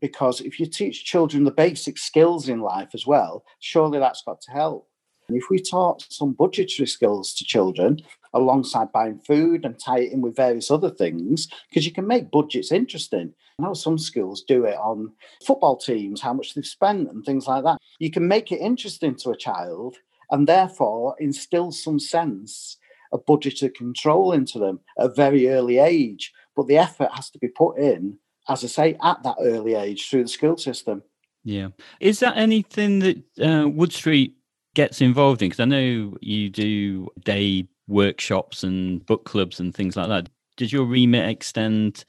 Because 0.02 0.42
if 0.42 0.60
you 0.60 0.66
teach 0.66 1.06
children 1.06 1.44
the 1.44 1.52
basic 1.52 1.98
skills 1.98 2.50
in 2.50 2.60
life 2.60 2.90
as 2.94 3.06
well, 3.06 3.44
surely 3.60 4.00
that's 4.00 4.24
got 4.24 4.42
to 4.42 4.52
help. 4.52 4.88
And 5.28 5.38
if 5.38 5.46
we 5.50 5.60
taught 5.60 6.06
some 6.10 6.34
budgetary 6.34 6.88
skills 6.88 7.34
to 7.36 7.46
children 7.46 8.00
alongside 8.34 8.92
buying 8.92 9.20
food 9.20 9.64
and 9.64 9.80
tie 9.80 10.00
it 10.00 10.12
in 10.12 10.20
with 10.20 10.36
various 10.36 10.70
other 10.70 10.90
things, 10.90 11.48
because 11.70 11.86
you 11.86 11.94
can 11.94 12.08
make 12.08 12.32
budgets 12.32 12.72
interesting. 12.72 13.34
I 13.58 13.64
know 13.64 13.74
some 13.74 13.98
schools 13.98 14.44
do 14.46 14.66
it 14.66 14.76
on 14.76 15.14
football 15.46 15.78
teams, 15.78 16.20
how 16.20 16.34
much 16.34 16.54
they've 16.54 16.66
spent 16.66 17.10
and 17.10 17.24
things 17.24 17.48
like 17.48 17.64
that. 17.64 17.78
You 18.00 18.12
can 18.12 18.28
make 18.28 18.52
it 18.52 18.60
interesting 18.60 19.16
to 19.18 19.30
a 19.30 19.38
child 19.38 19.98
and 20.32 20.48
therefore 20.48 21.16
instill 21.20 21.72
some 21.72 22.00
sense 22.00 22.78
of 23.14 23.26
budgetary 23.26 23.72
control 23.72 24.34
into 24.34 24.60
them 24.60 24.80
at 25.00 25.06
a 25.06 25.14
very 25.14 25.50
early 25.50 25.78
age. 25.78 26.34
But 26.56 26.68
the 26.68 26.78
effort 26.78 27.12
has 27.14 27.30
to 27.32 27.40
be 27.40 27.48
put 27.48 27.78
in, 27.78 28.18
as 28.52 28.64
I 28.64 28.68
say, 28.68 28.98
at 29.02 29.24
that 29.24 29.38
early 29.40 29.76
age 29.76 30.10
through 30.10 30.24
the 30.24 30.30
school 30.30 30.58
system. 30.58 31.04
Yeah. 31.44 31.70
Is 32.00 32.20
that 32.20 32.38
anything 32.38 33.00
that 33.00 33.24
uh, 33.42 33.68
Wood 33.68 33.94
Street 33.94 34.36
gets 34.76 35.02
involved 35.02 35.42
in? 35.42 35.50
Because 35.50 35.60
I 35.60 35.66
know 35.66 36.18
you 36.22 36.50
do 36.50 37.10
day 37.24 37.68
workshops 37.88 38.64
and 38.64 39.06
book 39.06 39.26
clubs 39.26 39.60
and 39.60 39.74
things 39.74 39.96
like 39.96 40.10
that. 40.10 40.30
Does 40.58 40.72
your 40.72 40.86
remit 40.86 41.30
extend 41.30 42.06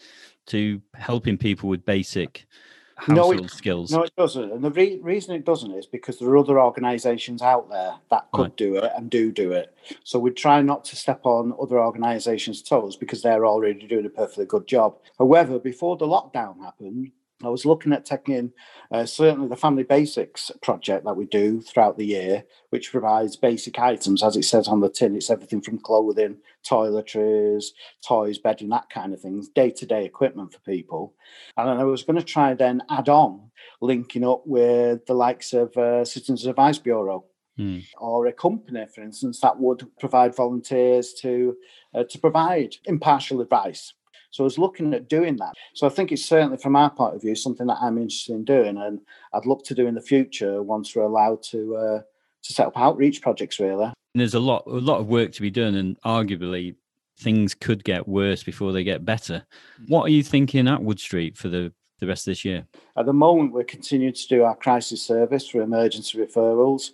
to 0.48 0.80
helping 0.94 1.38
people 1.38 1.68
with 1.68 1.84
basic 1.84 2.46
household 3.02 3.36
no, 3.36 3.44
it, 3.44 3.50
skills? 3.50 3.90
No, 3.90 4.02
it 4.02 4.12
doesn't. 4.16 4.52
And 4.52 4.62
the 4.62 4.70
re- 4.70 5.00
reason 5.02 5.34
it 5.34 5.44
doesn't 5.44 5.72
is 5.72 5.86
because 5.86 6.18
there 6.18 6.28
are 6.28 6.36
other 6.36 6.60
organisations 6.60 7.42
out 7.42 7.68
there 7.68 7.94
that 8.10 8.28
could 8.32 8.42
right. 8.42 8.56
do 8.56 8.76
it 8.76 8.92
and 8.96 9.10
do 9.10 9.32
do 9.32 9.52
it. 9.52 9.74
So 10.04 10.18
we 10.18 10.30
try 10.30 10.62
not 10.62 10.84
to 10.86 10.96
step 10.96 11.20
on 11.24 11.54
other 11.60 11.78
organisations' 11.80 12.62
toes 12.62 12.96
because 12.96 13.22
they're 13.22 13.46
already 13.46 13.86
doing 13.86 14.06
a 14.06 14.10
perfectly 14.10 14.46
good 14.46 14.66
job. 14.66 14.96
However, 15.18 15.58
before 15.58 15.96
the 15.96 16.06
lockdown 16.06 16.60
happened, 16.60 17.12
I 17.44 17.48
was 17.48 17.66
looking 17.66 17.92
at 17.92 18.04
taking 18.04 18.52
uh, 18.90 19.04
certainly 19.06 19.48
the 19.48 19.56
Family 19.56 19.82
Basics 19.82 20.50
project 20.62 21.04
that 21.04 21.16
we 21.16 21.26
do 21.26 21.60
throughout 21.60 21.98
the 21.98 22.06
year, 22.06 22.44
which 22.70 22.90
provides 22.90 23.36
basic 23.36 23.78
items, 23.78 24.22
as 24.22 24.36
it 24.36 24.44
says 24.44 24.68
on 24.68 24.80
the 24.80 24.88
tin. 24.88 25.16
It's 25.16 25.30
everything 25.30 25.60
from 25.60 25.78
clothing, 25.78 26.38
toiletries, 26.68 27.66
toys, 28.06 28.38
bedding, 28.38 28.68
that 28.70 28.90
kind 28.90 29.12
of 29.12 29.20
things, 29.20 29.48
day 29.48 29.70
to 29.70 29.86
day 29.86 30.04
equipment 30.04 30.52
for 30.52 30.60
people. 30.60 31.14
And 31.56 31.68
I 31.68 31.84
was 31.84 32.02
going 32.02 32.18
to 32.18 32.24
try 32.24 32.54
then 32.54 32.82
add 32.90 33.08
on 33.08 33.50
linking 33.80 34.24
up 34.24 34.42
with 34.46 35.06
the 35.06 35.14
likes 35.14 35.52
of 35.52 35.76
uh, 35.76 36.04
Citizens 36.04 36.46
Advice 36.46 36.78
Bureau. 36.78 37.24
Hmm. 37.58 37.80
Or 37.98 38.26
a 38.26 38.32
company, 38.32 38.86
for 38.94 39.02
instance, 39.02 39.40
that 39.40 39.60
would 39.60 39.86
provide 40.00 40.34
volunteers 40.34 41.12
to 41.20 41.54
uh, 41.94 42.04
to 42.04 42.18
provide 42.18 42.76
impartial 42.86 43.42
advice 43.42 43.92
so 44.32 44.42
I 44.42 44.46
was 44.46 44.58
looking 44.58 44.94
at 44.94 45.08
doing 45.08 45.36
that. 45.36 45.52
So 45.74 45.86
I 45.86 45.90
think 45.90 46.10
it's 46.10 46.24
certainly 46.24 46.56
from 46.56 46.74
our 46.74 46.90
point 46.90 47.14
of 47.14 47.20
view 47.20 47.34
something 47.34 47.66
that 47.66 47.78
I'm 47.80 47.98
interested 47.98 48.34
in 48.34 48.44
doing, 48.44 48.78
and 48.78 49.00
I'd 49.32 49.46
look 49.46 49.62
to 49.66 49.74
do 49.74 49.86
in 49.86 49.94
the 49.94 50.00
future 50.00 50.62
once 50.62 50.96
we're 50.96 51.02
allowed 51.02 51.42
to 51.44 51.76
uh, 51.76 52.00
to 52.42 52.52
set 52.52 52.66
up 52.66 52.76
outreach 52.76 53.22
projects. 53.22 53.60
Really, 53.60 53.84
and 53.84 53.94
there's 54.14 54.34
a 54.34 54.40
lot 54.40 54.64
a 54.66 54.70
lot 54.70 55.00
of 55.00 55.06
work 55.06 55.32
to 55.32 55.42
be 55.42 55.50
done, 55.50 55.74
and 55.74 56.00
arguably 56.00 56.74
things 57.18 57.54
could 57.54 57.84
get 57.84 58.08
worse 58.08 58.42
before 58.42 58.72
they 58.72 58.82
get 58.82 59.04
better. 59.04 59.44
Mm. 59.82 59.90
What 59.90 60.04
are 60.04 60.12
you 60.12 60.22
thinking 60.22 60.66
at 60.66 60.82
Wood 60.82 60.98
Street 60.98 61.36
for 61.36 61.48
the 61.48 61.72
the 62.02 62.08
rest 62.08 62.26
of 62.26 62.32
this 62.32 62.44
year? 62.44 62.66
At 62.96 63.06
the 63.06 63.12
moment, 63.12 63.52
we're 63.52 63.64
continuing 63.64 64.14
to 64.14 64.28
do 64.28 64.42
our 64.42 64.56
crisis 64.56 65.00
service 65.02 65.48
for 65.48 65.62
emergency 65.62 66.18
referrals 66.18 66.90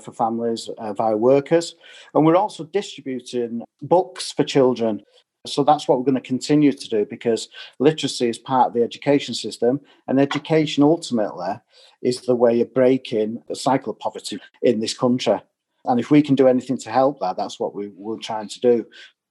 for 0.00 0.12
families 0.12 0.68
uh, 0.76 0.92
via 0.92 1.16
workers. 1.16 1.74
And 2.14 2.26
we're 2.26 2.36
also 2.36 2.64
distributing 2.64 3.62
books 3.80 4.32
for 4.32 4.44
children. 4.44 5.02
So 5.46 5.64
that's 5.64 5.88
what 5.88 5.98
we're 5.98 6.04
going 6.04 6.14
to 6.16 6.20
continue 6.20 6.72
to 6.72 6.88
do 6.88 7.06
because 7.06 7.48
literacy 7.78 8.28
is 8.28 8.38
part 8.38 8.68
of 8.68 8.74
the 8.74 8.82
education 8.82 9.34
system, 9.34 9.80
and 10.06 10.20
education 10.20 10.82
ultimately 10.82 11.54
is 12.02 12.20
the 12.20 12.36
way 12.36 12.60
of 12.60 12.74
breaking 12.74 13.42
the 13.48 13.56
cycle 13.56 13.92
of 13.92 13.98
poverty 13.98 14.38
in 14.62 14.80
this 14.80 14.96
country. 14.96 15.40
And 15.86 15.98
if 15.98 16.10
we 16.10 16.20
can 16.20 16.34
do 16.34 16.46
anything 16.46 16.76
to 16.78 16.90
help 16.90 17.20
that, 17.20 17.38
that's 17.38 17.58
what 17.58 17.74
we, 17.74 17.88
we're 17.88 18.18
trying 18.18 18.48
to 18.48 18.60
do. 18.60 18.86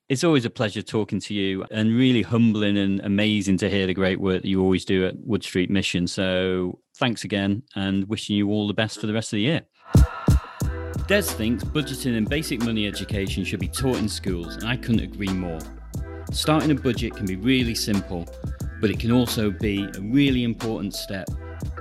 It's 0.10 0.24
always 0.24 0.46
a 0.46 0.50
pleasure 0.50 0.82
talking 0.82 1.20
to 1.20 1.36
you 1.36 1.66
and 1.70 1.96
really 1.96 2.24
humbling 2.24 2.80
and 2.80 3.00
amazing 3.02 3.58
to 3.58 3.70
hear 3.70 3.86
the 3.86 3.94
great 3.94 4.20
work 4.20 4.42
that 4.42 4.48
you 4.48 4.60
always 4.60 4.84
do 4.84 5.06
at 5.06 5.16
Wood 5.20 5.44
Street 5.44 5.70
Mission. 5.70 6.08
So 6.08 6.80
thanks 6.98 7.24
again 7.24 7.62
and 7.76 8.10
wishing 8.10 8.36
you 8.36 8.50
all 8.50 8.68
the 8.68 8.74
best 8.74 9.00
for 9.00 9.06
the 9.06 9.14
rest 9.14 9.32
of 9.32 9.38
the 9.38 9.44
year. 9.44 9.62
Des 11.08 11.22
thinks 11.22 11.64
budgeting 11.64 12.18
and 12.18 12.28
basic 12.28 12.64
money 12.64 12.88
education 12.88 13.44
should 13.44 13.60
be 13.60 13.68
taught 13.68 13.98
in 13.98 14.10
schools, 14.10 14.56
and 14.56 14.68
I 14.68 14.78
couldn't 14.78 15.02
agree 15.02 15.30
more. 15.30 15.60
Starting 16.32 16.72
a 16.72 16.76
budget 16.76 17.16
can 17.16 17.26
be 17.26 17.36
really 17.36 17.76
simple, 17.76 18.26
but 18.80 18.90
it 18.90 19.00
can 19.00 19.12
also 19.12 19.50
be 19.50 19.84
a 19.84 20.02
really 20.02 20.44
important 20.44 20.94
step 20.94 21.28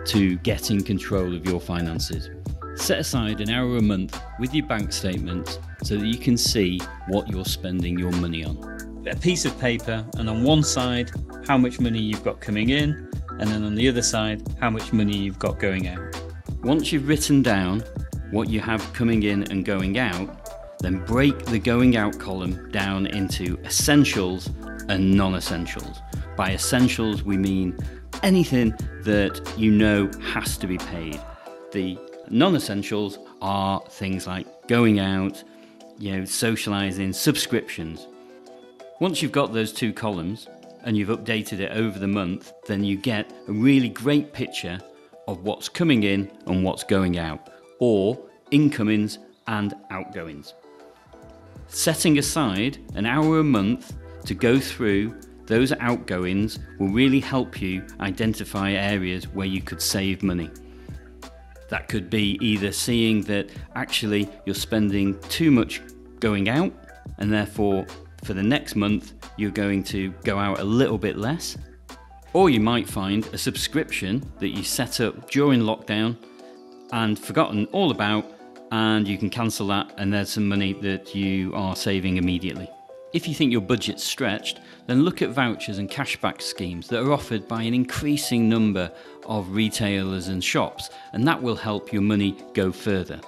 to 0.06 0.36
getting 0.38 0.82
control 0.82 1.34
of 1.34 1.46
your 1.46 1.60
finances. 1.60 2.30
Set 2.74 2.98
aside 2.98 3.40
an 3.40 3.50
hour 3.50 3.76
a 3.76 3.82
month 3.82 4.20
with 4.40 4.54
your 4.54 4.66
bank 4.66 4.92
statement 4.92 5.58
so 5.82 5.96
that 5.96 6.06
you 6.06 6.16
can 6.16 6.36
see 6.36 6.80
what 7.08 7.28
you're 7.28 7.44
spending 7.44 7.98
your 7.98 8.12
money 8.12 8.44
on. 8.44 9.04
A 9.10 9.16
piece 9.16 9.44
of 9.44 9.58
paper, 9.60 10.04
and 10.16 10.28
on 10.28 10.42
one 10.42 10.62
side, 10.62 11.10
how 11.46 11.58
much 11.58 11.78
money 11.78 12.00
you've 12.00 12.24
got 12.24 12.40
coming 12.40 12.70
in, 12.70 13.10
and 13.38 13.50
then 13.50 13.64
on 13.64 13.74
the 13.74 13.88
other 13.88 14.02
side, 14.02 14.42
how 14.60 14.70
much 14.70 14.92
money 14.92 15.16
you've 15.16 15.38
got 15.38 15.58
going 15.58 15.88
out. 15.88 16.22
Once 16.62 16.90
you've 16.92 17.06
written 17.06 17.42
down 17.42 17.82
what 18.30 18.48
you 18.48 18.60
have 18.60 18.92
coming 18.92 19.22
in 19.22 19.44
and 19.50 19.64
going 19.64 19.98
out, 19.98 20.47
then 20.80 21.04
break 21.04 21.44
the 21.46 21.58
going 21.58 21.96
out 21.96 22.18
column 22.18 22.70
down 22.70 23.06
into 23.06 23.58
essentials 23.64 24.50
and 24.88 25.14
non 25.14 25.34
essentials. 25.34 26.00
By 26.36 26.52
essentials, 26.52 27.22
we 27.22 27.36
mean 27.36 27.76
anything 28.22 28.70
that 29.02 29.40
you 29.56 29.70
know 29.70 30.10
has 30.32 30.56
to 30.58 30.66
be 30.66 30.78
paid. 30.78 31.20
The 31.72 31.98
non 32.30 32.54
essentials 32.54 33.18
are 33.42 33.82
things 33.90 34.26
like 34.26 34.46
going 34.68 35.00
out, 35.00 35.42
you 35.98 36.16
know, 36.16 36.24
socializing, 36.24 37.12
subscriptions. 37.12 38.06
Once 39.00 39.22
you've 39.22 39.32
got 39.32 39.52
those 39.52 39.72
two 39.72 39.92
columns 39.92 40.48
and 40.84 40.96
you've 40.96 41.08
updated 41.08 41.60
it 41.60 41.72
over 41.72 41.98
the 41.98 42.08
month, 42.08 42.52
then 42.66 42.84
you 42.84 42.96
get 42.96 43.32
a 43.48 43.52
really 43.52 43.88
great 43.88 44.32
picture 44.32 44.78
of 45.26 45.42
what's 45.44 45.68
coming 45.68 46.04
in 46.04 46.30
and 46.46 46.64
what's 46.64 46.84
going 46.84 47.18
out, 47.18 47.50
or 47.80 48.18
incomings 48.50 49.18
and 49.46 49.74
outgoings. 49.90 50.54
Setting 51.68 52.18
aside 52.18 52.78
an 52.94 53.04
hour 53.04 53.40
a 53.40 53.44
month 53.44 53.94
to 54.24 54.34
go 54.34 54.58
through 54.58 55.14
those 55.46 55.72
outgoings 55.72 56.58
will 56.78 56.88
really 56.88 57.20
help 57.20 57.60
you 57.60 57.86
identify 58.00 58.72
areas 58.72 59.28
where 59.28 59.46
you 59.46 59.60
could 59.60 59.80
save 59.80 60.22
money. 60.22 60.50
That 61.68 61.88
could 61.88 62.08
be 62.08 62.38
either 62.40 62.72
seeing 62.72 63.22
that 63.22 63.50
actually 63.74 64.28
you're 64.46 64.54
spending 64.54 65.18
too 65.28 65.50
much 65.50 65.82
going 66.20 66.48
out, 66.48 66.72
and 67.18 67.32
therefore 67.32 67.86
for 68.24 68.34
the 68.34 68.42
next 68.42 68.74
month 68.74 69.12
you're 69.36 69.50
going 69.50 69.82
to 69.84 70.10
go 70.24 70.38
out 70.38 70.60
a 70.60 70.64
little 70.64 70.98
bit 70.98 71.18
less. 71.18 71.56
Or 72.32 72.50
you 72.50 72.60
might 72.60 72.88
find 72.88 73.26
a 73.32 73.38
subscription 73.38 74.30
that 74.38 74.48
you 74.48 74.62
set 74.62 75.00
up 75.00 75.30
during 75.30 75.60
lockdown 75.60 76.16
and 76.92 77.18
forgotten 77.18 77.66
all 77.66 77.90
about 77.90 78.24
and 78.70 79.06
you 79.06 79.18
can 79.18 79.30
cancel 79.30 79.66
that, 79.68 79.92
and 79.96 80.12
there's 80.12 80.30
some 80.30 80.48
money 80.48 80.72
that 80.74 81.14
you 81.14 81.54
are 81.54 81.76
saving 81.76 82.16
immediately. 82.16 82.68
If 83.12 83.26
you 83.26 83.34
think 83.34 83.52
your 83.52 83.62
budget's 83.62 84.04
stretched, 84.04 84.60
then 84.86 85.02
look 85.02 85.22
at 85.22 85.30
vouchers 85.30 85.78
and 85.78 85.88
cashback 85.88 86.42
schemes 86.42 86.88
that 86.88 87.02
are 87.02 87.12
offered 87.12 87.48
by 87.48 87.62
an 87.62 87.72
increasing 87.72 88.48
number 88.48 88.92
of 89.26 89.50
retailers 89.50 90.28
and 90.28 90.44
shops, 90.44 90.90
and 91.12 91.26
that 91.26 91.42
will 91.42 91.56
help 91.56 91.92
your 91.92 92.02
money 92.02 92.36
go 92.52 92.70
further. 92.70 93.18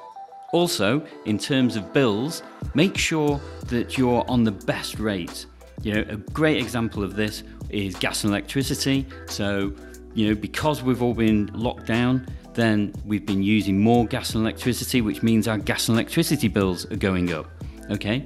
Also, 0.53 1.03
in 1.25 1.39
terms 1.39 1.77
of 1.77 1.93
bills, 1.93 2.43
make 2.75 2.99
sure 2.99 3.41
that 3.67 3.97
you're 3.97 4.25
on 4.29 4.45
the 4.45 4.53
best 4.53 4.99
rate. 4.99 5.47
You 5.83 5.95
know, 5.95 6.05
a 6.09 6.17
great 6.17 6.59
example 6.59 7.03
of 7.03 7.17
this 7.17 7.43
is 7.71 7.95
gas 7.95 8.25
and 8.25 8.33
electricity. 8.33 9.07
So, 9.29 9.73
you 10.13 10.29
know, 10.29 10.35
because 10.35 10.83
we've 10.83 11.03
all 11.03 11.15
been 11.15 11.51
locked 11.55 11.87
down, 11.87 12.27
then 12.55 12.93
we've 13.05 13.25
been 13.27 13.43
using 13.43 13.79
more 13.79 14.07
gas 14.07 14.35
and 14.35 14.43
electricity, 14.43 15.01
which 15.01 15.23
means 15.23 15.49
our 15.49 15.59
gas 15.59 15.89
and 15.89 15.97
electricity 15.97 16.49
bills 16.49 16.91
are 16.91 16.97
going 16.97 17.33
up. 17.33 17.47
Okay? 17.91 18.25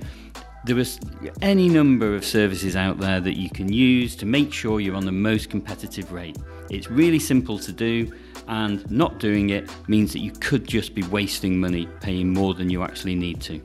There 0.65 0.79
is 0.79 0.99
any 1.43 1.69
number 1.69 2.15
of 2.15 2.25
services 2.25 2.75
out 2.75 2.99
there 2.99 3.21
that 3.21 3.37
you 3.37 3.51
can 3.51 3.71
use 3.71 4.17
to 4.17 4.27
make 4.27 4.53
sure 4.53 4.81
you're 4.81 4.97
on 4.97 5.05
the 5.05 5.13
most 5.13 5.51
competitive 5.51 6.11
rate. 6.11 6.39
It's 6.71 6.91
really 6.91 7.19
simple 7.19 7.59
to 7.59 7.73
do, 7.73 8.11
and 8.49 8.91
not 8.91 9.19
doing 9.19 9.51
it 9.51 9.71
means 9.89 10.13
that 10.15 10.21
you 10.21 10.33
could 10.33 10.67
just 10.67 10.95
be 10.95 11.03
wasting 11.03 11.61
money 11.61 11.87
paying 12.01 12.33
more 12.33 12.55
than 12.55 12.71
you 12.71 12.83
actually 12.83 13.15
need 13.15 13.43
to. 13.43 13.61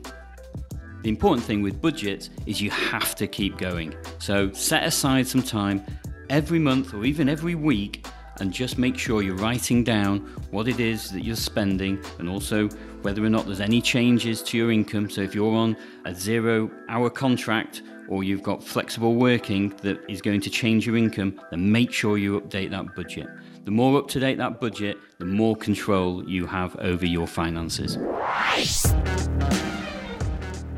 The 1.02 1.08
important 1.08 1.46
thing 1.46 1.62
with 1.62 1.80
budgets 1.80 2.28
is 2.44 2.60
you 2.60 2.70
have 2.70 3.14
to 3.14 3.26
keep 3.26 3.56
going. 3.56 3.94
So 4.18 4.52
set 4.52 4.84
aside 4.84 5.26
some 5.26 5.42
time 5.42 5.82
every 6.28 6.58
month 6.58 6.92
or 6.92 7.06
even 7.06 7.28
every 7.28 7.54
week 7.54 8.06
and 8.40 8.52
just 8.52 8.78
make 8.78 8.98
sure 8.98 9.22
you're 9.22 9.36
writing 9.36 9.84
down 9.84 10.20
what 10.50 10.66
it 10.66 10.80
is 10.80 11.10
that 11.10 11.24
you're 11.24 11.36
spending 11.36 12.02
and 12.18 12.28
also 12.28 12.68
whether 13.02 13.24
or 13.24 13.30
not 13.30 13.46
there's 13.46 13.60
any 13.60 13.80
changes 13.80 14.42
to 14.42 14.56
your 14.56 14.72
income. 14.72 15.08
So 15.08 15.20
if 15.20 15.34
you're 15.34 15.54
on 15.54 15.76
a 16.04 16.14
zero 16.14 16.70
hour 16.88 17.10
contract 17.10 17.82
or 18.08 18.24
you've 18.24 18.42
got 18.42 18.62
flexible 18.62 19.14
working 19.14 19.70
that 19.82 19.98
is 20.08 20.20
going 20.20 20.40
to 20.40 20.50
change 20.50 20.86
your 20.86 20.96
income, 20.96 21.40
then 21.50 21.70
make 21.70 21.92
sure 21.92 22.18
you 22.18 22.40
update 22.40 22.70
that 22.70 22.94
budget. 22.94 23.28
The 23.64 23.70
more 23.70 23.98
up 23.98 24.08
to 24.08 24.20
date 24.20 24.38
that 24.38 24.60
budget, 24.60 24.98
the 25.18 25.26
more 25.26 25.54
control 25.54 26.28
you 26.28 26.46
have 26.46 26.74
over 26.76 27.06
your 27.06 27.26
finances. 27.26 27.98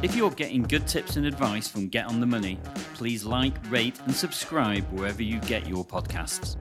If 0.03 0.16
you're 0.16 0.33
getting 0.33 0.64
good 0.64 0.88
tips 0.88 1.14
and 1.16 1.25
advice 1.25 1.68
from 1.68 1.87
Get 1.88 2.07
On 2.07 2.18
The 2.18 2.27
Money, 2.27 2.59
please 2.94 3.25
like, 3.25 3.55
rate, 3.70 4.01
and 4.05 4.12
subscribe 4.12 4.85
wherever 4.90 5.22
you 5.22 5.38
get 5.40 5.68
your 5.68 5.85
podcasts. 5.85 6.57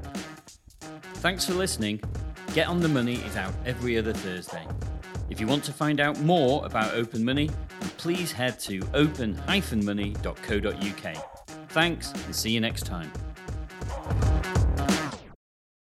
Thanks 1.22 1.46
for 1.46 1.54
listening. 1.54 2.02
Get 2.56 2.66
on 2.66 2.80
the 2.80 2.90
Money 2.90 3.18
is 3.18 3.38
out 3.38 3.54
every 3.64 3.96
other 4.00 4.12
Thursday. 4.12 4.66
If 5.30 5.40
you 5.40 5.46
want 5.46 5.64
to 5.66 5.72
find 5.72 6.00
out 6.00 6.20
more 6.22 6.66
about 6.66 6.96
Open 6.96 7.24
Money, 7.24 7.52
please 7.98 8.32
head 8.32 8.60
to 8.62 8.82
open-money.co.uk. 8.96 11.38
Thanks 11.70 12.12
and 12.12 12.36
see 12.36 12.50
you 12.50 12.60
next 12.60 12.88
time. 12.88 13.12